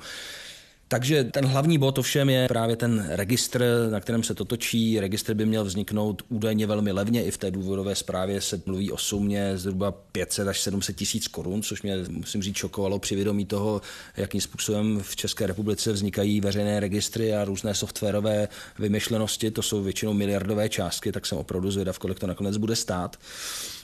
Takže 0.88 1.24
ten 1.24 1.46
hlavní 1.46 1.77
bod 1.77 1.98
ovšem 1.98 2.30
je 2.30 2.48
právě 2.48 2.75
ten 2.75 3.08
registr, 3.10 3.65
na 3.92 4.00
kterém 4.00 4.24
se 4.24 4.36
to 4.36 4.46
točí. 4.46 5.00
Registr 5.00 5.34
by 5.34 5.46
měl 5.46 5.65
vzniknout 5.65 6.22
údajně 6.30 6.68
velmi 6.68 6.92
levně. 6.92 7.24
I 7.24 7.32
v 7.32 7.38
té 7.38 7.51
důvodové 7.51 7.96
zprávě 7.96 8.42
se 8.42 8.62
mluví 8.65 8.92
o 8.92 8.98
sumě 8.98 9.58
zhruba 9.58 9.92
500 9.92 10.48
až 10.48 10.60
700 10.62 10.96
tisíc 10.96 11.27
korun, 11.27 11.62
což 11.62 11.82
mě, 11.82 11.98
musím 12.10 12.42
říct, 12.42 12.58
šokovalo 12.58 13.00
při 13.00 13.15
vědomí 13.15 13.46
toho, 13.46 13.82
jakým 14.18 14.42
způsobem 14.42 15.00
v 15.01 15.15
České 15.15 15.48
republice 15.48 15.92
vznikají 15.92 16.42
veřejné 16.42 16.80
registry 16.80 17.36
a 17.36 17.46
různé 17.46 17.75
softwarové 17.75 18.48
vymyšlenosti. 18.80 19.51
To 19.51 19.62
jsou 19.62 19.84
většinou 19.84 20.13
miliardové 20.13 20.70
částky, 20.70 21.12
tak 21.12 21.25
jsem 21.25 21.38
opravdu 21.38 21.72
zvědav, 21.72 22.00
kolik 22.00 22.20
to 22.20 22.27
nakonec 22.27 22.58
bude 22.58 22.75
stát 22.75 23.18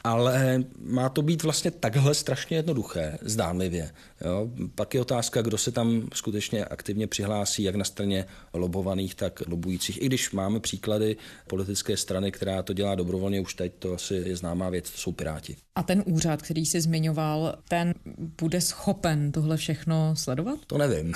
ale 0.03 0.63
má 0.79 1.09
to 1.09 1.21
být 1.21 1.43
vlastně 1.43 1.71
takhle 1.71 2.15
strašně 2.15 2.57
jednoduché, 2.57 3.17
zdánlivě. 3.21 3.91
Jo? 4.25 4.49
Pak 4.75 4.93
je 4.93 5.01
otázka, 5.01 5.41
kdo 5.41 5.57
se 5.57 5.71
tam 5.71 6.07
skutečně 6.13 6.65
aktivně 6.65 6.90
přihlásí, 7.07 7.63
jak 7.63 7.75
na 7.75 7.83
straně 7.83 8.25
lobovaných, 8.53 9.15
tak 9.15 9.47
lobujících. 9.47 10.01
I 10.01 10.05
když 10.05 10.31
máme 10.31 10.59
příklady 10.59 11.17
politické 11.47 11.97
strany, 11.97 12.31
která 12.31 12.63
to 12.63 12.73
dělá 12.73 12.95
dobrovolně 12.95 13.41
už 13.41 13.53
teď, 13.53 13.73
to 13.79 13.93
asi 13.93 14.13
je 14.13 14.35
známá 14.35 14.69
věc, 14.69 14.91
to 14.91 14.97
jsou 14.97 15.11
Piráti. 15.11 15.55
A 15.75 15.83
ten 15.83 16.03
úřad, 16.05 16.41
který 16.41 16.65
jsi 16.65 16.81
zmiňoval, 16.81 17.55
ten 17.69 17.93
bude 18.41 18.61
schopen 18.61 19.31
tohle 19.31 19.57
všechno 19.57 20.15
sledovat? 20.15 20.59
To 20.67 20.77
nevím. 20.77 21.13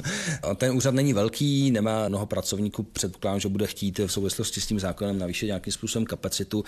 ten 0.56 0.76
úřad 0.76 0.94
není 0.94 1.12
velký, 1.12 1.70
nemá 1.70 2.08
mnoho 2.08 2.26
pracovníků, 2.26 2.82
předpokládám, 2.82 3.40
že 3.40 3.48
bude 3.48 3.66
chtít 3.66 3.98
v 3.98 4.08
souvislosti 4.08 4.60
s 4.60 4.66
tím 4.66 4.80
zákonem 4.80 5.18
navýšit 5.18 5.46
nějakým 5.46 5.72
způsobem 5.72 6.06
kapacitu. 6.06 6.64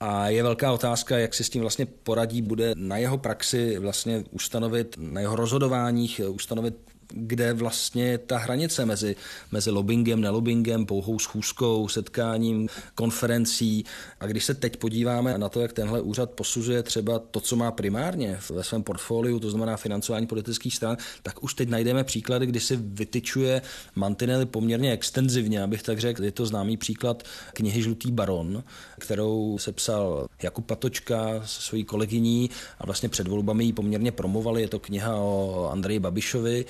A 0.00 0.28
je 0.28 0.42
velká 0.42 0.72
otázka, 0.72 1.18
jak 1.18 1.34
si 1.34 1.44
s 1.44 1.50
tím 1.50 1.60
vlastně 1.60 1.86
poradí, 1.86 2.42
bude 2.42 2.72
na 2.76 2.96
jeho 2.96 3.18
praxi 3.18 3.78
vlastně 3.78 4.24
ustanovit, 4.30 4.96
na 4.98 5.20
jeho 5.20 5.36
rozhodováních 5.36 6.20
ustanovit 6.28 6.74
kde 7.10 7.52
vlastně 7.52 8.04
je 8.04 8.18
ta 8.18 8.38
hranice 8.38 8.86
mezi, 8.86 9.16
mezi 9.52 9.70
lobbyingem, 9.70 10.20
nelobbingem, 10.20 10.86
pouhou 10.86 11.18
schůzkou, 11.18 11.88
setkáním, 11.88 12.68
konferencí. 12.94 13.84
A 14.20 14.26
když 14.26 14.44
se 14.44 14.54
teď 14.54 14.76
podíváme 14.76 15.38
na 15.38 15.48
to, 15.48 15.60
jak 15.60 15.72
tenhle 15.72 16.00
úřad 16.00 16.30
posuzuje 16.30 16.82
třeba 16.82 17.18
to, 17.18 17.40
co 17.40 17.56
má 17.56 17.70
primárně 17.70 18.38
ve 18.50 18.64
svém 18.64 18.82
portfoliu, 18.82 19.40
to 19.40 19.50
znamená 19.50 19.76
financování 19.76 20.26
politických 20.26 20.76
stran, 20.76 20.96
tak 21.22 21.44
už 21.44 21.54
teď 21.54 21.68
najdeme 21.68 22.04
příklady, 22.04 22.46
kdy 22.46 22.60
si 22.60 22.76
vytyčuje 22.76 23.62
mantinely 23.94 24.46
poměrně 24.46 24.92
extenzivně, 24.92 25.62
abych 25.62 25.82
tak 25.82 25.98
řekl. 25.98 26.24
Je 26.24 26.32
to 26.32 26.46
známý 26.46 26.76
příklad 26.76 27.22
knihy 27.52 27.82
Žlutý 27.82 28.10
baron, 28.10 28.64
kterou 28.98 29.58
se 29.58 29.72
psal 29.72 30.26
Jakub 30.42 30.66
Patočka 30.66 31.42
se 31.46 31.62
svojí 31.62 31.84
kolegyní 31.84 32.50
a 32.78 32.86
vlastně 32.86 33.08
před 33.08 33.28
volbami 33.28 33.64
ji 33.64 33.72
poměrně 33.72 34.12
promovali. 34.12 34.62
Je 34.62 34.68
to 34.68 34.78
kniha 34.78 35.16
o 35.16 35.68
Andreji 35.72 35.98
Babišovi 35.98 36.64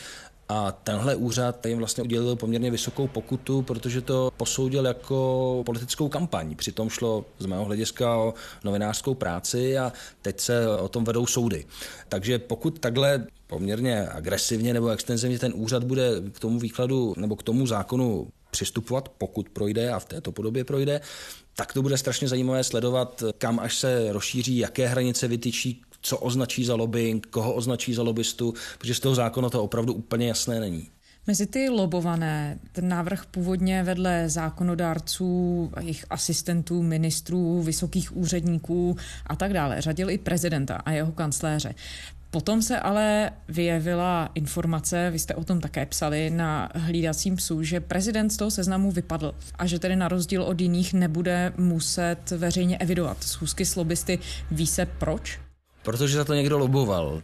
a 0.51 0.73
tenhle 0.73 1.17
úřad 1.17 1.67
jim 1.67 1.79
vlastně 1.79 2.03
udělil 2.03 2.37
poměrně 2.37 2.71
vysokou 2.71 3.07
pokutu, 3.07 3.63
protože 3.63 4.01
to 4.01 4.33
posoudil 4.37 4.87
jako 4.87 5.63
politickou 5.67 6.09
kampaň. 6.09 6.57
Přitom 6.57 6.89
šlo 6.89 7.25
z 7.39 7.47
mého 7.47 7.65
hlediska 7.65 8.17
o 8.17 8.35
novinářskou 8.65 9.15
práci 9.15 9.79
a 9.79 9.93
teď 10.23 10.41
se 10.41 10.69
o 10.69 10.89
tom 10.89 11.05
vedou 11.05 11.27
soudy. 11.27 11.65
Takže 12.09 12.39
pokud 12.39 12.79
takhle 12.79 13.27
poměrně 13.47 14.09
agresivně 14.09 14.75
nebo 14.75 14.89
extenzivně 14.89 15.39
ten 15.39 15.53
úřad 15.55 15.85
bude 15.85 16.11
k 16.33 16.41
tomu 16.41 16.59
výkladu 16.59 17.15
nebo 17.17 17.37
k 17.37 17.43
tomu 17.43 17.67
zákonu 17.67 18.29
přistupovat, 18.51 19.09
pokud 19.09 19.49
projde 19.49 19.91
a 19.91 19.99
v 19.99 20.05
této 20.05 20.33
podobě 20.33 20.65
projde, 20.65 21.01
tak 21.57 21.73
to 21.73 21.83
bude 21.83 21.99
strašně 21.99 22.29
zajímavé 22.29 22.65
sledovat, 22.65 23.23
kam 23.39 23.61
až 23.61 23.79
se 23.79 24.13
rozšíří, 24.13 24.59
jaké 24.59 24.87
hranice 24.87 25.29
vytyčí, 25.29 25.83
co 26.03 26.19
označí 26.19 26.65
za 26.65 26.75
lobbying, 26.75 27.27
koho 27.27 27.55
označí 27.55 27.95
za 27.95 28.03
lobbystu, 28.03 28.55
protože 28.79 28.95
z 28.95 29.01
toho 29.01 29.15
zákona 29.15 29.51
to 29.51 29.65
opravdu 29.65 29.93
úplně 29.93 30.29
jasné 30.29 30.61
není. 30.61 30.89
Mezi 31.27 31.47
ty 31.47 31.69
lobované 31.69 32.59
ten 32.73 32.89
návrh 32.89 33.27
původně 33.27 33.83
vedle 33.83 34.29
zákonodárců, 34.29 35.73
jejich 35.81 36.05
asistentů, 36.11 36.83
ministrů, 36.83 37.63
vysokých 37.63 38.17
úředníků 38.17 38.97
a 39.27 39.37
tak 39.37 39.53
dále 39.53 39.81
řadil 39.81 40.11
i 40.11 40.19
prezidenta 40.19 40.77
a 40.77 40.91
jeho 40.91 41.13
kancléře. 41.13 41.75
Potom 42.31 42.63
se 42.63 42.81
ale 42.81 43.31
vyjevila 43.49 44.31
informace, 44.35 45.11
vy 45.11 45.19
jste 45.19 45.35
o 45.35 45.45
tom 45.45 45.61
také 45.61 45.87
psali 45.87 46.31
na 46.31 46.69
hlídacím 46.75 47.37
psu, 47.37 47.63
že 47.63 47.81
prezident 47.81 48.31
z 48.31 48.37
toho 48.37 48.51
seznamu 48.51 48.93
vypadl 48.93 49.35
a 49.59 49.67
že 49.67 49.79
tedy 49.79 49.97
na 49.97 50.09
rozdíl 50.09 50.43
od 50.43 50.61
jiných 50.61 50.95
nebude 50.95 51.53
muset 51.57 52.31
veřejně 52.31 52.79
evidovat 52.79 53.23
schůzky 53.23 53.67
s 53.67 53.77
lobbysty. 53.77 54.19
Ví 54.51 54.67
se 54.67 54.87
proč? 54.87 55.50
Protože 55.83 56.17
za 56.17 56.25
to 56.25 56.35
někdo 56.35 56.59
loboval. 56.59 57.23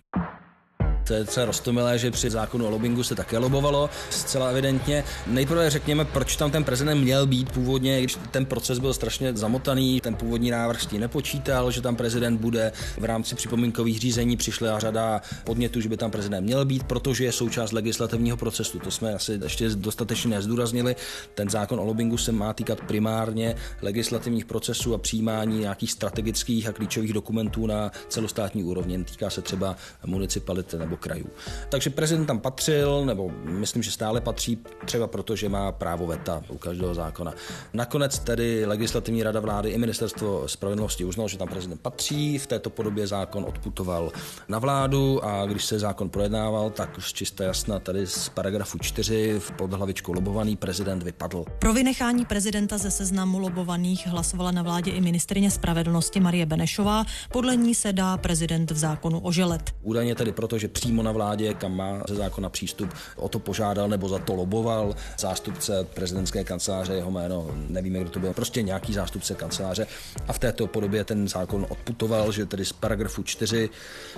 To 1.07 1.15
je 1.15 1.25
třeba 1.25 1.47
roztomilé, 1.47 1.99
že 1.99 2.11
při 2.11 2.31
zákonu 2.31 2.67
o 2.67 2.71
lobbingu 2.71 3.03
se 3.03 3.15
také 3.15 3.39
lobovalo, 3.39 3.91
zcela 4.11 4.49
evidentně. 4.49 5.05
Nejprve 5.27 5.71
řekněme, 5.71 6.05
proč 6.05 6.37
tam 6.37 6.51
ten 6.51 6.65
prezident 6.65 7.01
měl 7.01 7.27
být 7.27 7.53
původně, 7.53 8.01
když 8.01 8.19
ten 8.31 8.47
proces 8.47 8.79
byl 8.79 8.95
strašně 8.95 9.37
zamotaný, 9.37 10.01
ten 10.01 10.15
původní 10.15 10.51
návrh 10.51 10.83
s 10.83 10.87
tím 10.87 11.01
nepočítal, 11.01 11.71
že 11.71 11.81
tam 11.83 11.97
prezident 11.97 12.39
bude. 12.39 12.73
V 12.99 13.05
rámci 13.05 13.35
připomínkových 13.35 13.99
řízení 13.99 14.37
přišla 14.37 14.79
řada 14.79 15.21
podnětů, 15.45 15.81
že 15.81 15.89
by 15.89 15.97
tam 15.97 16.11
prezident 16.11 16.45
měl 16.45 16.65
být, 16.65 16.83
protože 16.83 17.25
je 17.25 17.33
součást 17.33 17.73
legislativního 17.73 18.37
procesu. 18.37 18.79
To 18.79 18.91
jsme 18.91 19.15
asi 19.15 19.41
ještě 19.43 19.69
dostatečně 19.69 20.31
nezdůraznili. 20.31 20.97
Ten 21.35 21.51
zákon 21.51 21.81
o 21.81 21.85
lobbingu 21.85 22.17
se 22.19 22.33
má 22.33 22.53
týkat 22.53 22.81
primárně 22.81 23.55
legislativních 23.83 24.45
procesů 24.45 24.95
a 24.95 24.99
přijímání 24.99 25.59
nějakých 25.59 25.93
strategických 25.93 26.69
a 26.69 26.73
klíčových 26.73 27.13
dokumentů 27.13 27.67
na 27.67 27.91
celostátní 28.09 28.65
úrovni. 28.65 29.05
Týká 29.05 29.31
se 29.31 29.43
třeba 29.43 29.77
municipality 30.07 30.79
nebo 30.79 30.96
krajů. 30.97 31.27
Takže 31.69 31.91
prezident 31.91 32.27
tam 32.27 32.39
patřil, 32.39 33.05
nebo 33.05 33.31
myslím, 33.45 33.83
že 33.83 33.91
stále 33.91 34.21
patří, 34.21 34.59
třeba 34.85 35.07
proto, 35.07 35.37
že 35.37 35.49
má 35.49 35.73
právo 35.73 36.07
veta 36.07 36.43
u 36.49 36.59
každého 36.59 36.95
zákona. 36.95 37.33
Nakonec 37.73 38.19
tedy 38.19 38.67
legislativní 38.67 39.23
rada 39.23 39.41
vlády 39.41 39.71
i 39.71 39.79
ministerstvo 39.79 40.49
spravedlnosti 40.49 41.05
uznalo, 41.05 41.29
že 41.29 41.39
tam 41.39 41.49
prezident 41.49 41.81
patří. 41.81 42.39
V 42.39 42.47
této 42.47 42.71
podobě 42.71 43.07
zákon 43.07 43.45
odputoval 43.49 44.13
na 44.49 44.59
vládu 44.59 45.25
a 45.25 45.47
když 45.47 45.65
se 45.65 45.79
zákon 45.79 46.09
projednával, 46.09 46.71
tak 46.71 46.99
už 46.99 47.13
čistě 47.13 47.45
jasná 47.45 47.79
tady 47.79 48.07
z 48.07 48.29
paragrafu 48.29 48.79
4 48.79 49.41
pod 49.57 49.73
hlavičkou 49.73 50.13
lobovaný 50.13 50.57
prezident 50.57 51.03
vypadl. 51.03 51.45
Pro 51.59 51.73
vynechání 51.73 52.25
prezidenta 52.25 52.79
ze 52.79 52.91
seznamu 52.91 53.39
lobovaných 53.39 54.07
hlasovala 54.07 54.51
na 54.51 54.63
vládě 54.63 54.91
i 54.91 55.01
ministrině 55.01 55.51
spravedlnosti 55.51 56.21
Marie 56.21 56.47
Benešová. 56.47 57.05
Podle 57.33 57.57
ní 57.57 57.75
se 57.75 57.93
dá 57.93 58.17
prezident 58.17 58.71
v 58.71 58.77
zákonu 58.77 59.21
oželet. 59.21 59.75
Údajně 59.83 60.15
tedy 60.15 60.33
proto, 60.33 60.59
že 60.59 60.69
přímo 60.87 61.03
na 61.03 61.13
vládě, 61.13 61.55
kam 61.55 61.77
má 61.77 62.03
ze 62.09 62.15
zákona 62.15 62.49
přístup, 62.49 62.91
o 63.17 63.29
to 63.29 63.39
požádal 63.39 63.89
nebo 63.89 64.09
za 64.09 64.19
to 64.19 64.35
loboval 64.35 64.95
zástupce 65.19 65.87
prezidentské 65.95 66.45
kanceláře, 66.45 66.93
jeho 66.93 67.11
jméno, 67.11 67.51
nevíme, 67.69 67.99
kdo 67.99 68.11
to 68.11 68.21
byl, 68.21 68.33
prostě 68.33 68.63
nějaký 68.63 68.93
zástupce 68.93 69.35
kanceláře. 69.35 69.87
A 70.29 70.33
v 70.33 70.39
této 70.39 70.67
podobě 70.67 71.05
ten 71.05 71.29
zákon 71.29 71.67
odputoval, 71.69 72.33
že 72.33 72.47
tedy 72.47 72.65
z 72.65 72.73
paragrafu 72.73 73.23
4 73.23 73.71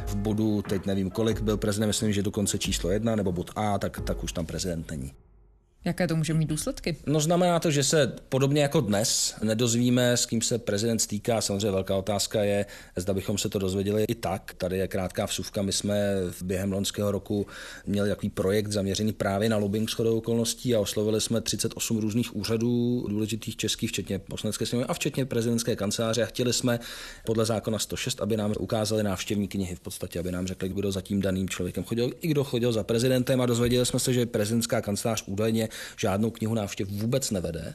v 0.07 0.17
bodu, 0.17 0.63
teď 0.63 0.87
nevím 0.87 1.11
kolik, 1.11 1.41
byl 1.41 1.57
prezident, 1.57 1.89
myslím, 1.89 2.13
že 2.13 2.23
dokonce 2.23 2.59
číslo 2.59 2.91
1 2.91 3.17
nebo 3.17 3.33
bod 3.33 3.51
A, 3.57 3.79
tak, 3.79 4.01
tak 4.01 4.25
už 4.25 4.33
tam 4.33 4.47
prezident 4.47 4.91
není. 4.91 5.13
Jaké 5.85 6.07
to 6.07 6.17
může 6.17 6.35
mít 6.35 6.49
důsledky? 6.49 6.97
No 7.07 7.21
znamená 7.21 7.61
to, 7.61 7.71
že 7.71 7.85
se 7.85 8.13
podobně 8.29 8.63
jako 8.63 8.81
dnes 8.81 9.35
nedozvíme, 9.43 10.13
s 10.13 10.27
kým 10.27 10.43
se 10.43 10.59
prezident 10.59 10.99
stýká. 10.99 11.41
Samozřejmě 11.41 11.71
velká 11.71 11.97
otázka 11.97 12.43
je, 12.43 12.67
zda 12.97 13.15
bychom 13.15 13.39
se 13.39 13.49
to 13.49 13.59
dozvěděli 13.59 14.05
i 14.09 14.15
tak. 14.15 14.55
Tady 14.59 14.79
je 14.79 14.89
krátká 14.89 15.27
vsuvka. 15.27 15.63
My 15.63 15.73
jsme 15.73 16.15
během 16.43 16.73
loňského 16.73 17.13
roku 17.13 17.47
měli 17.87 18.09
takový 18.09 18.31
projekt 18.31 18.73
zaměřený 18.73 19.13
právě 19.13 19.49
na 19.49 19.57
lobbying 19.57 19.91
shodou 19.91 20.19
okolností 20.19 20.75
a 20.75 20.81
oslovili 20.81 21.21
jsme 21.21 21.41
38 21.41 21.99
různých 21.99 22.37
úřadů 22.37 23.07
důležitých 23.09 23.57
českých, 23.57 23.91
včetně 23.91 24.19
poslanecké 24.19 24.67
sněmovny 24.67 24.89
a 24.89 24.95
včetně 24.95 25.25
prezidentské 25.25 25.77
kanceláře 25.77 26.23
a 26.23 26.27
chtěli 26.27 26.53
jsme 26.53 26.81
podle 27.25 27.45
zákona 27.45 27.79
106, 27.79 28.21
aby 28.21 28.37
nám 28.37 28.55
ukázali 28.59 29.03
návštěvní 29.03 29.49
knihy 29.49 29.75
v 29.75 29.81
podstatě, 29.81 30.19
aby 30.19 30.33
nám 30.33 30.47
řekli, 30.47 30.69
kdo 30.69 30.93
za 30.93 31.01
tím 31.01 31.21
daným 31.21 31.49
člověkem 31.49 31.85
chodil, 31.85 32.11
i 32.21 32.29
kdo 32.29 32.45
chodil 32.45 32.73
za 32.73 32.85
prezidentem 32.85 33.41
a 33.41 33.47
dozvěděli 33.47 33.87
jsme 33.87 33.99
se, 33.99 34.13
že 34.13 34.27
prezidentská 34.27 34.81
kancelář 34.81 35.25
údajně 35.27 35.68
žádnou 35.97 36.31
knihu 36.31 36.55
návštěv 36.55 36.89
vůbec 36.89 37.31
nevede. 37.31 37.75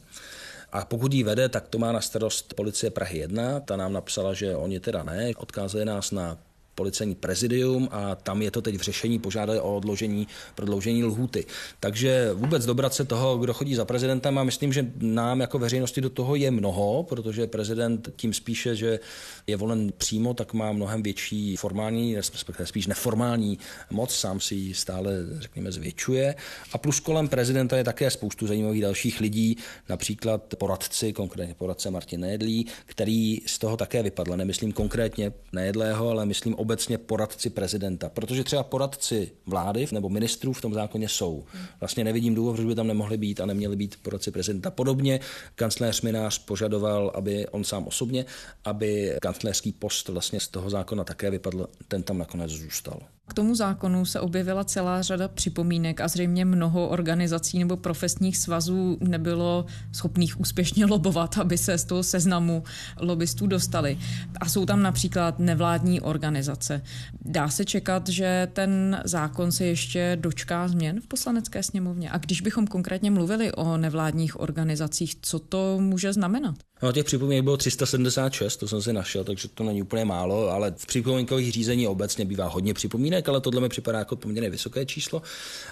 A 0.72 0.86
pokud 0.86 1.14
ji 1.14 1.24
vede, 1.24 1.50
tak 1.50 1.68
to 1.68 1.80
má 1.80 1.92
na 1.92 2.02
starost 2.02 2.54
policie 2.54 2.90
Prahy 2.92 3.18
1. 3.18 3.60
Ta 3.60 3.78
nám 3.78 3.94
napsala, 3.94 4.34
že 4.34 4.56
oni 4.56 4.80
teda 4.80 5.04
ne. 5.04 5.32
Odkázali 5.38 5.86
nás 5.86 6.12
na 6.12 6.38
policejní 6.76 7.16
prezidium 7.16 7.90
a 7.92 8.16
tam 8.16 8.42
je 8.42 8.52
to 8.52 8.62
teď 8.62 8.76
v 8.76 8.82
řešení, 8.82 9.20
požádali 9.20 9.60
o 9.60 9.76
odložení, 9.76 10.28
prodloužení 10.56 11.04
lhůty. 11.04 11.46
Takže 11.80 12.30
vůbec 12.34 12.66
dobrat 12.66 12.94
se 12.94 13.06
toho, 13.06 13.38
kdo 13.38 13.54
chodí 13.54 13.76
za 13.76 13.86
prezidentem 13.86 14.38
a 14.38 14.44
myslím, 14.44 14.74
že 14.74 14.92
nám 15.00 15.42
jako 15.42 15.60
veřejnosti 15.60 16.02
do 16.02 16.10
toho 16.10 16.36
je 16.36 16.52
mnoho, 16.52 17.04
protože 17.04 17.48
prezident 17.48 18.10
tím 18.16 18.34
spíše, 18.34 18.76
že 18.76 19.00
je 19.48 19.58
volen 19.58 19.92
přímo, 19.98 20.34
tak 20.34 20.54
má 20.54 20.72
mnohem 20.72 21.04
větší 21.04 21.56
formální, 21.56 22.16
respektive 22.16 22.68
spíš 22.68 22.88
neformální 22.88 23.58
moc, 23.90 24.16
sám 24.16 24.40
si 24.40 24.56
ji 24.56 24.74
stále, 24.74 25.12
řekněme, 25.40 25.72
zvětšuje. 25.72 26.36
A 26.74 26.78
plus 26.78 27.00
kolem 27.00 27.28
prezidenta 27.28 27.78
je 27.78 27.84
také 27.84 28.12
spoustu 28.12 28.48
zajímavých 28.48 28.82
dalších 28.82 29.20
lidí, 29.20 29.58
například 29.90 30.56
poradci, 30.58 31.14
konkrétně 31.14 31.54
poradce 31.54 31.92
Martin 31.92 32.20
Nejedlí, 32.20 32.68
který 32.86 33.38
z 33.46 33.60
toho 33.60 33.78
také 33.78 34.04
vypadl. 34.04 34.38
Nemyslím 34.38 34.72
konkrétně 34.72 35.32
Nejedlého, 35.52 36.10
ale 36.10 36.26
myslím 36.26 36.56
obecně 36.64 36.98
poradci 36.98 37.50
prezidenta. 37.50 38.10
Protože 38.10 38.44
třeba 38.44 38.64
poradci 38.64 39.32
vlády 39.46 39.88
nebo 39.92 40.10
ministrů 40.10 40.54
v 40.54 40.62
tom 40.62 40.74
zákoně 40.74 41.10
jsou. 41.10 41.44
Vlastně 41.80 42.04
nevidím 42.04 42.36
důvod, 42.36 42.54
proč 42.56 42.66
by 42.68 42.76
tam 42.76 42.88
nemohli 42.88 43.18
být 43.18 43.42
a 43.42 43.46
neměli 43.46 43.76
být 43.76 43.96
poradci 44.02 44.32
prezidenta. 44.32 44.72
Podobně 44.72 45.20
kancléř 45.56 46.02
Minář 46.02 46.38
požadoval, 46.38 47.12
aby 47.16 47.48
on 47.48 47.64
sám 47.64 47.88
osobně, 47.88 48.26
aby 48.64 49.18
kancléřský 49.22 49.72
post 49.72 50.10
vlastně 50.10 50.40
z 50.40 50.48
toho 50.48 50.70
zákona 50.70 51.04
také 51.04 51.32
vypadl, 51.32 51.68
ten 51.88 52.04
tam 52.04 52.18
nakonec 52.18 52.52
zůstal. 52.52 53.00
K 53.28 53.34
tomu 53.34 53.56
zákonu 53.56 54.06
se 54.06 54.20
objevila 54.20 54.64
celá 54.64 55.02
řada 55.02 55.28
připomínek 55.28 56.02
a 56.02 56.08
zřejmě 56.08 56.46
mnoho 56.46 56.90
organizací 56.90 57.60
nebo 57.60 57.78
profesních 57.78 58.38
svazů 58.38 58.98
nebylo 59.02 59.66
schopných 59.92 60.40
úspěšně 60.40 60.86
lobovat, 60.94 61.38
aby 61.38 61.58
se 61.58 61.78
z 61.78 61.86
toho 61.86 62.04
seznamu 62.04 62.64
lobbystů 63.00 63.48
dostali. 63.48 63.98
A 64.40 64.50
jsou 64.50 64.66
tam 64.66 64.84
například 64.84 65.40
nevládní 65.40 66.02
organizace. 66.02 66.82
Dá 67.26 67.50
se 67.50 67.66
čekat, 67.66 68.10
že 68.10 68.48
ten 68.54 69.02
zákon 69.06 69.52
se 69.52 69.66
ještě 69.66 70.18
dočká 70.22 70.68
změn 70.68 71.02
v 71.02 71.08
poslanecké 71.08 71.64
sněmovně? 71.64 72.12
A 72.12 72.18
když 72.18 72.42
bychom 72.42 72.68
konkrétně 72.68 73.12
mluvili 73.12 73.52
o 73.52 73.78
nevládních 73.78 74.40
organizacích, 74.40 75.16
co 75.22 75.40
to 75.40 75.78
může 75.80 76.14
znamenat? 76.14 76.56
No, 76.84 76.92
těch 76.92 77.06
připomínek 77.06 77.44
bylo 77.44 77.58
376, 77.58 78.58
to 78.58 78.68
jsem 78.68 78.82
si 78.82 78.94
našel, 78.94 79.24
takže 79.24 79.48
to 79.48 79.64
není 79.64 79.82
úplně 79.82 80.06
málo, 80.06 80.50
ale 80.50 80.74
v 80.78 80.86
připomínkových 80.86 81.52
řízení 81.52 81.88
obecně 81.88 82.26
bývá 82.26 82.48
hodně 82.48 82.74
připomínek, 82.74 83.23
ale 83.30 83.42
tohle 83.42 83.62
mi 83.62 83.70
připadá 83.70 84.00
jako 84.00 84.16
poměrně 84.16 84.50
vysoké 84.50 84.86
číslo. 84.86 85.22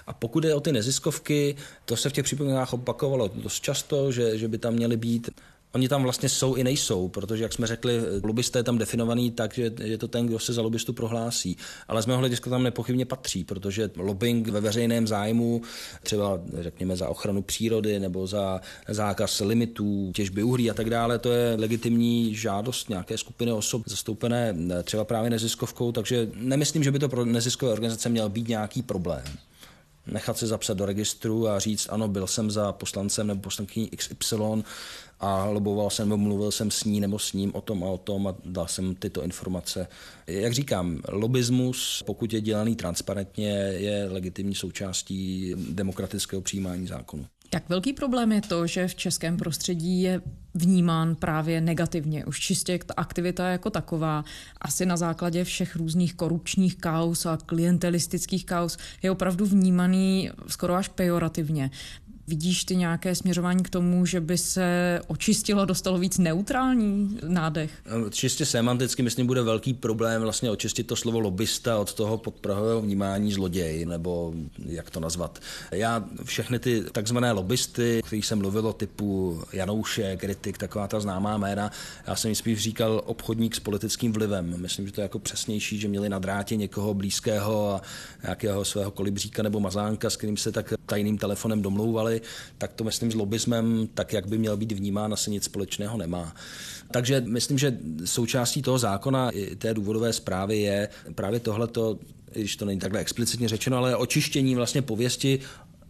A 0.06 0.12
pokud 0.12 0.44
je 0.44 0.54
o 0.54 0.60
ty 0.60 0.72
neziskovky, 0.72 1.56
to 1.84 1.96
se 1.96 2.08
v 2.08 2.12
těch 2.12 2.24
připomínkách 2.24 2.72
opakovalo 2.72 3.30
dost 3.34 3.60
často, 3.60 4.12
že, 4.12 4.38
že 4.38 4.48
by 4.48 4.58
tam 4.58 4.74
měly 4.74 4.96
být 4.96 5.30
Oni 5.74 5.88
tam 5.88 6.02
vlastně 6.02 6.28
jsou 6.28 6.54
i 6.54 6.64
nejsou, 6.64 7.08
protože, 7.08 7.42
jak 7.42 7.52
jsme 7.52 7.66
řekli, 7.66 8.00
lobbysta 8.24 8.58
je 8.58 8.62
tam 8.62 8.78
definovaný 8.78 9.30
tak, 9.30 9.54
že 9.54 9.70
je 9.80 9.98
to 9.98 10.08
ten, 10.08 10.26
kdo 10.26 10.38
se 10.38 10.52
za 10.52 10.62
lobbystu 10.62 10.92
prohlásí. 10.92 11.56
Ale 11.88 12.02
z 12.02 12.06
mého 12.06 12.18
hlediska 12.18 12.50
tam 12.50 12.62
nepochybně 12.62 13.04
patří, 13.04 13.44
protože 13.44 13.90
lobbying 13.96 14.48
ve 14.48 14.60
veřejném 14.60 15.06
zájmu, 15.06 15.62
třeba 16.02 16.40
řekněme 16.60 16.96
za 16.96 17.08
ochranu 17.08 17.42
přírody 17.42 18.00
nebo 18.00 18.26
za 18.26 18.60
zákaz 18.88 19.40
limitů, 19.40 20.12
těžby 20.14 20.42
uhlí 20.42 20.70
a 20.70 20.74
tak 20.74 20.90
dále, 20.90 21.18
to 21.18 21.32
je 21.32 21.54
legitimní 21.58 22.34
žádost 22.34 22.88
nějaké 22.88 23.18
skupiny 23.18 23.52
osob 23.52 23.82
zastoupené 23.86 24.54
třeba 24.84 25.04
právě 25.04 25.30
neziskovkou, 25.30 25.92
takže 25.92 26.28
nemyslím, 26.34 26.84
že 26.84 26.90
by 26.90 26.98
to 26.98 27.08
pro 27.08 27.24
neziskové 27.24 27.72
organizace 27.72 28.08
měl 28.08 28.28
být 28.28 28.48
nějaký 28.48 28.82
problém 28.82 29.24
nechat 30.06 30.38
se 30.38 30.46
zapsat 30.46 30.76
do 30.76 30.86
registru 30.86 31.48
a 31.48 31.58
říct, 31.58 31.86
ano, 31.90 32.08
byl 32.08 32.26
jsem 32.26 32.50
za 32.50 32.72
poslancem 32.72 33.26
nebo 33.26 33.40
poslankyní 33.40 33.88
XY 33.88 34.36
a 35.20 35.44
loboval 35.44 35.90
jsem 35.90 36.08
nebo 36.08 36.16
mluvil 36.16 36.50
jsem 36.50 36.70
s 36.70 36.84
ní 36.84 37.00
nebo 37.00 37.18
s 37.18 37.32
ním 37.32 37.54
o 37.54 37.60
tom 37.60 37.84
a 37.84 37.86
o 37.86 37.98
tom 37.98 38.26
a 38.26 38.34
dal 38.44 38.66
jsem 38.66 38.94
tyto 38.94 39.22
informace. 39.22 39.88
Jak 40.26 40.52
říkám, 40.52 41.00
lobismus, 41.08 42.02
pokud 42.06 42.32
je 42.32 42.40
dělaný 42.40 42.76
transparentně, 42.76 43.50
je 43.76 44.08
legitimní 44.10 44.54
součástí 44.54 45.54
demokratického 45.56 46.42
přijímání 46.42 46.86
zákonu. 46.86 47.26
Jak 47.54 47.68
velký 47.68 47.92
problém 47.92 48.32
je 48.32 48.40
to, 48.40 48.66
že 48.66 48.88
v 48.88 48.94
českém 48.94 49.36
prostředí 49.36 50.02
je 50.02 50.20
vnímán 50.54 51.14
právě 51.14 51.60
negativně. 51.60 52.24
Už 52.24 52.40
čistě 52.40 52.78
ta 52.86 52.94
aktivita 52.96 53.48
jako 53.48 53.70
taková, 53.70 54.24
asi 54.60 54.86
na 54.86 54.96
základě 54.96 55.44
všech 55.44 55.76
různých 55.76 56.14
korupčních 56.14 56.76
kaus 56.76 57.26
a 57.26 57.38
klientelistických 57.46 58.46
kaus, 58.46 58.78
je 59.02 59.10
opravdu 59.10 59.46
vnímaný 59.46 60.30
skoro 60.48 60.74
až 60.74 60.88
pejorativně. 60.88 61.70
Vidíš 62.28 62.64
ty 62.64 62.76
nějaké 62.76 63.14
směřování 63.14 63.62
k 63.62 63.70
tomu, 63.70 64.06
že 64.06 64.20
by 64.20 64.38
se 64.38 65.00
očistilo, 65.06 65.64
dostalo 65.64 65.98
víc 65.98 66.18
neutrální 66.18 67.18
nádech? 67.28 67.70
No, 67.98 68.10
čistě 68.10 68.46
semanticky, 68.46 69.02
myslím, 69.02 69.26
bude 69.26 69.42
velký 69.42 69.74
problém 69.74 70.22
vlastně 70.22 70.50
očistit 70.50 70.86
to 70.86 70.96
slovo 70.96 71.20
lobbysta 71.20 71.78
od 71.78 71.94
toho 71.94 72.18
podprahového 72.18 72.80
vnímání 72.80 73.32
zloděj, 73.32 73.86
nebo 73.86 74.34
jak 74.66 74.90
to 74.90 75.00
nazvat. 75.00 75.38
Já 75.70 76.04
všechny 76.24 76.58
ty 76.58 76.84
takzvané 76.92 77.32
lobbysty, 77.32 78.00
kterých 78.06 78.26
jsem 78.26 78.38
mluvil 78.38 78.72
typu 78.72 79.40
Janoušek, 79.52 80.20
Kritik, 80.20 80.58
taková 80.58 80.88
ta 80.88 81.00
známá 81.00 81.36
jména, 81.36 81.70
já 82.06 82.16
jsem 82.16 82.28
jim 82.28 82.36
spíš 82.36 82.58
říkal 82.58 83.02
obchodník 83.06 83.54
s 83.54 83.60
politickým 83.60 84.12
vlivem. 84.12 84.54
Myslím, 84.56 84.86
že 84.86 84.92
to 84.92 85.00
je 85.00 85.02
jako 85.02 85.18
přesnější, 85.18 85.78
že 85.78 85.88
měli 85.88 86.08
na 86.08 86.18
drátě 86.18 86.56
někoho 86.56 86.94
blízkého 86.94 87.74
a 87.74 87.82
nějakého 88.22 88.64
svého 88.64 88.90
kolibříka 88.90 89.42
nebo 89.42 89.60
mazánka, 89.60 90.10
s 90.10 90.16
kterým 90.16 90.36
se 90.36 90.52
tak 90.52 90.72
tajným 90.86 91.18
telefonem 91.18 91.62
domlouvali 91.62 92.11
tak 92.58 92.72
to 92.72 92.84
myslím 92.84 93.10
s 93.10 93.14
lobismem, 93.14 93.88
tak 93.94 94.12
jak 94.12 94.26
by 94.26 94.38
měl 94.38 94.56
být 94.56 94.72
vnímán, 94.72 95.12
asi 95.12 95.30
nic 95.30 95.44
společného 95.44 95.98
nemá. 95.98 96.34
Takže 96.90 97.20
myslím, 97.26 97.58
že 97.58 97.78
součástí 98.04 98.62
toho 98.62 98.78
zákona 98.78 99.30
i 99.30 99.56
té 99.56 99.74
důvodové 99.74 100.12
zprávy 100.12 100.58
je 100.58 100.88
právě 101.14 101.40
tohleto, 101.40 101.98
když 102.32 102.56
to 102.56 102.64
není 102.64 102.80
takhle 102.80 103.00
explicitně 103.00 103.48
řečeno, 103.48 103.76
ale 103.76 103.96
očištění 103.96 104.54
vlastně 104.54 104.82
pověsti 104.82 105.38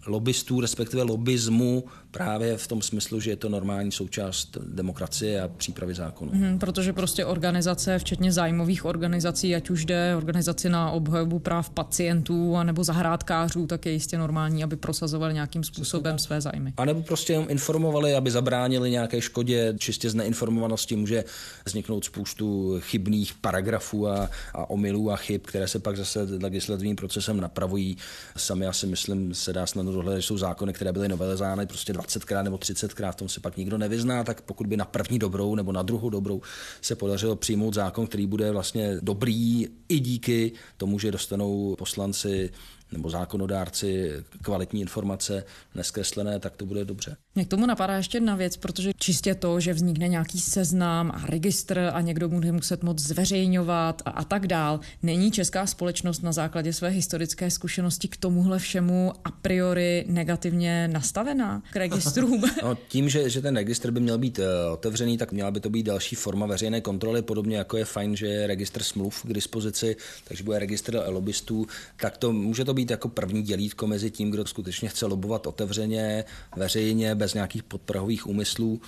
lobbystů, 0.07 0.61
respektive 0.61 1.03
lobbyzmu 1.03 1.85
právě 2.11 2.57
v 2.57 2.67
tom 2.67 2.83
smyslu, 2.83 3.21
že 3.21 3.31
je 3.31 3.37
to 3.37 3.49
normální 3.49 3.93
součást 3.93 4.59
demokracie 4.67 5.43
a 5.43 5.49
přípravy 5.49 5.95
zákonu. 5.95 6.31
Hmm, 6.35 6.59
protože 6.59 6.93
prostě 6.93 7.25
organizace, 7.25 7.99
včetně 7.99 8.33
zájmových 8.33 8.85
organizací, 8.85 9.55
ať 9.55 9.71
už 9.71 9.85
jde 9.85 10.17
organizaci 10.17 10.69
na 10.69 10.91
obhajobu 10.91 11.39
práv 11.39 11.71
pacientů 11.71 12.57
nebo 12.63 12.85
zahrádkářů, 12.85 13.67
tak 13.67 13.87
je 13.87 13.93
jistě 13.93 14.19
normální, 14.19 14.65
aby 14.65 14.77
prosazovali 14.77 15.35
nějakým 15.35 15.65
způsobem 15.65 16.19
své 16.19 16.41
zájmy. 16.41 16.73
A 16.77 16.85
nebo 16.85 17.03
prostě 17.03 17.33
jenom 17.33 17.47
informovali, 17.51 18.15
aby 18.15 18.31
zabránili 18.31 18.91
nějaké 18.91 19.21
škodě. 19.21 19.75
Čistě 19.79 20.11
z 20.11 20.15
neinformovanosti 20.15 20.97
může 20.97 21.25
vzniknout 21.65 22.05
spoustu 22.05 22.77
chybných 22.81 23.35
paragrafů 23.35 24.09
a, 24.09 24.31
a 24.55 24.71
omylů 24.71 25.11
a 25.11 25.17
chyb, 25.17 25.41
které 25.45 25.69
se 25.69 25.79
pak 25.79 25.97
zase 25.97 26.23
legislativním 26.43 26.97
procesem 26.97 27.41
napravují. 27.41 27.97
Sami 28.37 28.67
asi 28.67 28.87
myslím, 28.87 29.35
se 29.35 29.53
dá 29.53 29.67
že 29.93 30.23
jsou 30.23 30.39
zákony, 30.39 30.73
které 30.73 30.93
byly 30.93 31.09
novelizány 31.09 31.67
prostě 31.67 31.93
20krát 31.93 32.43
nebo 32.43 32.57
30krát, 32.57 33.13
v 33.13 33.17
tom 33.17 33.29
se 33.29 33.41
pak 33.41 33.57
nikdo 33.57 33.79
nevyzná, 33.79 34.25
tak 34.25 34.41
pokud 34.41 34.67
by 34.67 34.77
na 34.77 34.85
první 34.85 35.19
dobrou 35.19 35.55
nebo 35.55 35.73
na 35.73 35.83
druhou 35.83 36.11
dobrou 36.11 36.41
se 36.81 36.97
podařilo 36.97 37.37
přijmout 37.37 37.75
zákon, 37.75 38.07
který 38.07 38.27
bude 38.27 38.51
vlastně 38.51 38.97
dobrý 39.01 39.67
i 39.89 40.01
díky 40.01 40.53
tomu, 40.77 40.99
že 40.99 41.11
dostanou 41.11 41.77
poslanci 41.79 42.51
nebo 42.93 43.11
zákonodárci 43.11 44.13
kvalitní 44.43 44.81
informace 44.81 45.45
neskreslené, 45.75 46.39
tak 46.41 46.57
to 46.57 46.67
bude 46.67 46.85
dobře. 46.85 47.17
Mě 47.35 47.45
k 47.45 47.49
tomu 47.49 47.67
napadá 47.67 47.97
ještě 47.97 48.17
jedna 48.17 48.37
věc, 48.37 48.57
protože 48.57 48.93
čistě 48.99 49.35
to, 49.35 49.61
že 49.61 49.73
vznikne 49.73 50.09
nějaký 50.09 50.41
seznam 50.41 51.11
a 51.11 51.27
registr 51.27 51.91
a 51.93 52.01
někdo 52.01 52.29
bude 52.29 52.53
muset 52.53 52.83
moc 52.83 52.99
zveřejňovat 52.99 54.03
a, 54.05 54.11
a 54.11 54.25
tak 54.25 54.47
dál, 54.47 54.81
není 55.03 55.31
česká 55.31 55.67
společnost 55.67 56.23
na 56.23 56.33
základě 56.33 56.73
své 56.73 56.89
historické 56.89 57.51
zkušenosti 57.51 58.09
k 58.09 58.17
tomuhle 58.17 58.59
všemu 58.59 59.13
a 59.25 59.31
priori 59.31 60.05
negativně 60.09 60.89
nastavená 60.89 61.63
k 61.73 61.77
registrům? 61.77 62.43
No, 62.63 62.79
tím, 62.89 63.09
že, 63.09 63.31
že 63.31 63.43
ten 63.43 63.57
registr 63.57 63.91
by 63.91 64.01
měl 64.01 64.19
být 64.19 64.39
uh, 64.39 64.45
otevřený, 64.73 65.19
tak 65.19 65.33
měla 65.33 65.51
by 65.51 65.61
to 65.61 65.71
být 65.71 65.83
další 65.83 66.17
forma 66.17 66.47
veřejné 66.47 66.81
kontroly, 66.81 67.23
podobně 67.23 67.57
jako 67.57 67.77
je 67.77 67.85
fajn, 67.85 68.17
že 68.17 68.27
je 68.27 68.47
registr 68.47 68.83
smluv 68.83 69.23
k 69.23 69.33
dispozici, 69.33 69.97
takže 70.25 70.45
bude 70.45 70.59
registr 70.59 71.03
lobbystů, 71.07 71.67
tak 71.97 72.17
to 72.17 72.33
může 72.33 72.65
to 72.65 72.75
být 72.75 72.82
jako 72.91 73.09
první 73.09 73.43
dělítko 73.43 73.87
mezi 73.87 74.11
tím, 74.11 74.31
kdo 74.31 74.47
skutečně 74.47 74.89
chce 74.89 75.07
lobovat 75.07 75.47
otevřeně, 75.47 76.25
veřejně, 76.57 77.15
bez 77.15 77.35
nějakých 77.35 77.63
podprahových 77.63 78.27
úmyslů 78.27 78.81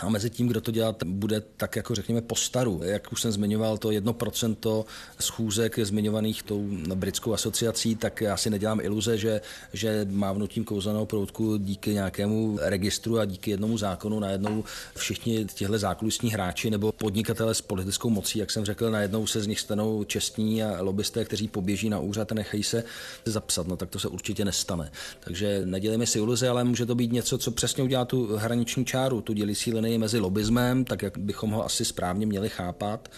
a 0.00 0.08
mezi 0.08 0.30
tím, 0.30 0.48
kdo 0.48 0.60
to 0.60 0.70
dělat 0.70 1.04
bude 1.04 1.42
tak 1.56 1.76
jako 1.76 1.94
řekněme 1.94 2.20
po 2.20 2.34
staru. 2.34 2.80
Jak 2.84 3.12
už 3.12 3.20
jsem 3.20 3.32
zmiňoval, 3.32 3.78
to 3.78 3.90
jedno 3.90 4.12
procento 4.12 4.84
schůzek 5.20 5.78
zmiňovaných 5.78 6.42
tou 6.42 6.68
britskou 6.94 7.32
asociací, 7.34 7.96
tak 7.96 8.20
já 8.20 8.36
si 8.36 8.50
nedělám 8.50 8.80
iluze, 8.80 9.18
že, 9.18 9.40
že 9.72 10.06
mávnutím 10.10 10.64
kouzelného 10.64 11.06
proutku 11.06 11.56
díky 11.56 11.90
nějakému 11.90 12.58
registru 12.62 13.18
a 13.18 13.24
díky 13.24 13.50
jednomu 13.50 13.78
zákonu 13.78 14.20
najednou 14.20 14.64
všichni 14.96 15.46
těhle 15.54 15.78
zákulisní 15.78 16.32
hráči 16.32 16.70
nebo 16.70 16.92
podnikatele 16.92 17.54
s 17.54 17.60
politickou 17.60 18.10
mocí, 18.10 18.38
jak 18.38 18.50
jsem 18.50 18.64
řekl, 18.64 18.90
najednou 18.90 19.26
se 19.26 19.40
z 19.40 19.46
nich 19.46 19.60
stanou 19.60 20.04
čestní 20.04 20.62
a 20.62 20.82
lobbysté, 20.82 21.24
kteří 21.24 21.48
poběží 21.48 21.88
na 21.88 21.98
úřad 21.98 22.32
a 22.32 22.34
nechají 22.34 22.62
se 22.62 22.84
zapsat. 23.24 23.66
No 23.66 23.76
tak 23.76 23.90
to 23.90 23.98
se 23.98 24.08
určitě 24.08 24.44
nestane. 24.44 24.90
Takže 25.20 25.62
nedělíme 25.64 26.06
si 26.06 26.18
iluze, 26.18 26.48
ale 26.48 26.64
může 26.64 26.86
to 26.86 26.94
být 26.94 27.12
něco, 27.12 27.38
co 27.38 27.50
přesně 27.50 27.82
udělá 27.82 28.04
tu 28.04 28.36
hraniční 28.36 28.84
čáru, 28.84 29.20
tu 29.20 29.32
dělící 29.32 29.72
linii 29.86 29.98
mezi 29.98 30.18
lobismem, 30.18 30.84
tak 30.84 31.02
jak 31.02 31.18
bychom 31.18 31.50
ho 31.50 31.64
asi 31.64 31.84
správně 31.84 32.26
měli 32.26 32.48
chápat, 32.48 33.08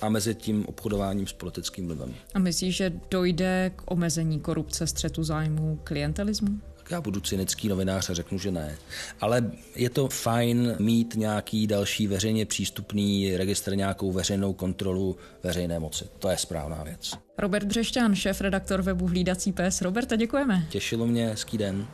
a 0.00 0.08
mezi 0.08 0.34
tím 0.34 0.66
obchodováním 0.66 1.26
s 1.26 1.32
politickým 1.32 1.86
vlivem. 1.86 2.14
A 2.34 2.38
myslíš, 2.38 2.76
že 2.76 2.92
dojde 3.10 3.70
k 3.76 3.90
omezení 3.90 4.40
korupce, 4.40 4.86
střetu 4.86 5.24
zájmu, 5.24 5.80
klientelismu? 5.84 6.48
Já 6.90 7.00
budu 7.00 7.20
cynický 7.20 7.68
novinář 7.68 8.10
a 8.10 8.14
řeknu, 8.14 8.38
že 8.38 8.50
ne. 8.50 8.76
Ale 9.20 9.50
je 9.74 9.90
to 9.90 10.08
fajn 10.08 10.76
mít 10.78 11.14
nějaký 11.16 11.66
další 11.66 12.06
veřejně 12.06 12.46
přístupný 12.46 13.36
registr, 13.36 13.76
nějakou 13.76 14.12
veřejnou 14.12 14.52
kontrolu 14.52 15.16
veřejné 15.42 15.78
moci. 15.78 16.04
To 16.18 16.28
je 16.28 16.36
správná 16.36 16.82
věc. 16.82 17.18
Robert 17.38 17.66
Břešťán, 17.66 18.14
šéf 18.14 18.40
redaktor 18.40 18.82
webu 18.82 19.06
Hlídací 19.06 19.52
pes. 19.52 19.82
Roberta, 19.82 20.16
děkujeme. 20.16 20.66
Těšilo 20.70 21.06
mě, 21.06 21.28
hezký 21.28 21.58
den. 21.58 21.86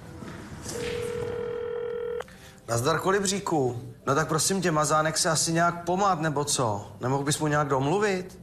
Nazdar 2.68 3.00
kolibříku. 3.00 3.82
No 4.06 4.14
tak 4.14 4.28
prosím 4.28 4.62
tě, 4.62 4.70
Mazánek 4.70 5.18
se 5.18 5.30
asi 5.30 5.52
nějak 5.52 5.84
pomát, 5.84 6.20
nebo 6.20 6.44
co? 6.44 6.92
Nemohl 7.00 7.24
bys 7.24 7.38
mu 7.38 7.46
nějak 7.46 7.68
domluvit? 7.68 8.38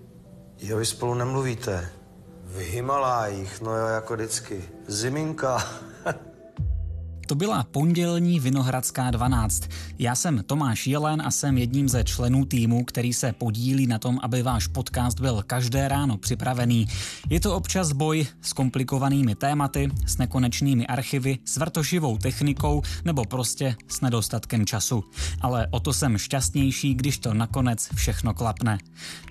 Jo, 0.57 0.77
vy 0.77 0.85
spolu 0.85 1.13
nemluvíte. 1.13 1.89
V 2.43 2.57
Himalájích, 2.57 3.61
no 3.61 3.77
jo, 3.77 3.87
jako 3.87 4.13
vždycky. 4.13 4.69
Ziminka. 4.87 5.65
To 7.31 7.35
byla 7.35 7.63
pondělní 7.63 8.39
Vinohradská 8.39 9.11
12. 9.11 9.63
Já 9.99 10.15
jsem 10.15 10.43
Tomáš 10.43 10.87
Jelen 10.87 11.21
a 11.21 11.31
jsem 11.31 11.57
jedním 11.57 11.89
ze 11.89 12.03
členů 12.03 12.45
týmu, 12.45 12.83
který 12.83 13.13
se 13.13 13.33
podílí 13.33 13.87
na 13.87 13.99
tom, 13.99 14.19
aby 14.23 14.43
váš 14.43 14.67
podcast 14.67 15.19
byl 15.19 15.43
každé 15.47 15.87
ráno 15.87 16.17
připravený. 16.17 16.87
Je 17.29 17.39
to 17.39 17.55
občas 17.55 17.91
boj 17.91 18.27
s 18.41 18.53
komplikovanými 18.53 19.35
tématy, 19.35 19.91
s 20.07 20.17
nekonečnými 20.17 20.87
archivy, 20.87 21.37
s 21.45 21.57
vrtošivou 21.57 22.17
technikou 22.17 22.81
nebo 23.05 23.25
prostě 23.25 23.75
s 23.87 24.01
nedostatkem 24.01 24.65
času. 24.65 25.03
Ale 25.41 25.67
o 25.71 25.79
to 25.79 25.93
jsem 25.93 26.17
šťastnější, 26.17 26.93
když 26.93 27.17
to 27.17 27.33
nakonec 27.33 27.89
všechno 27.95 28.33
klapne. 28.33 28.77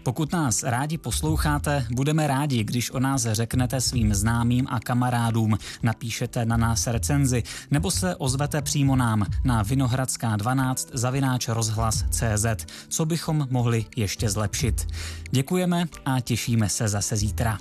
Pokud 0.02 0.32
nás 0.32 0.62
rádi 0.62 0.98
posloucháte, 0.98 1.86
budeme 1.90 2.26
rádi, 2.26 2.64
když 2.64 2.90
o 2.90 3.00
nás 3.00 3.22
řeknete 3.22 3.80
svým 3.80 4.14
známým 4.14 4.66
a 4.70 4.80
kamarádům, 4.80 5.58
napíšete 5.82 6.44
na 6.44 6.56
nás 6.56 6.86
recenzi 6.86 7.42
se 7.90 8.16
ozvete 8.16 8.62
přímo 8.62 8.96
nám 8.96 9.26
na 9.44 9.62
Vinohradská 9.62 10.37
12 10.37 10.88
zavináč 10.92 11.48
rozhlas 11.48 12.05
CZ, 12.11 12.46
co 12.88 13.07
bychom 13.07 13.46
mohli 13.50 13.85
ještě 13.96 14.31
zlepšit. 14.31 14.87
Děkujeme 15.31 15.85
a 16.05 16.20
těšíme 16.20 16.68
se 16.68 16.88
zase 16.88 17.16
zítra. 17.16 17.59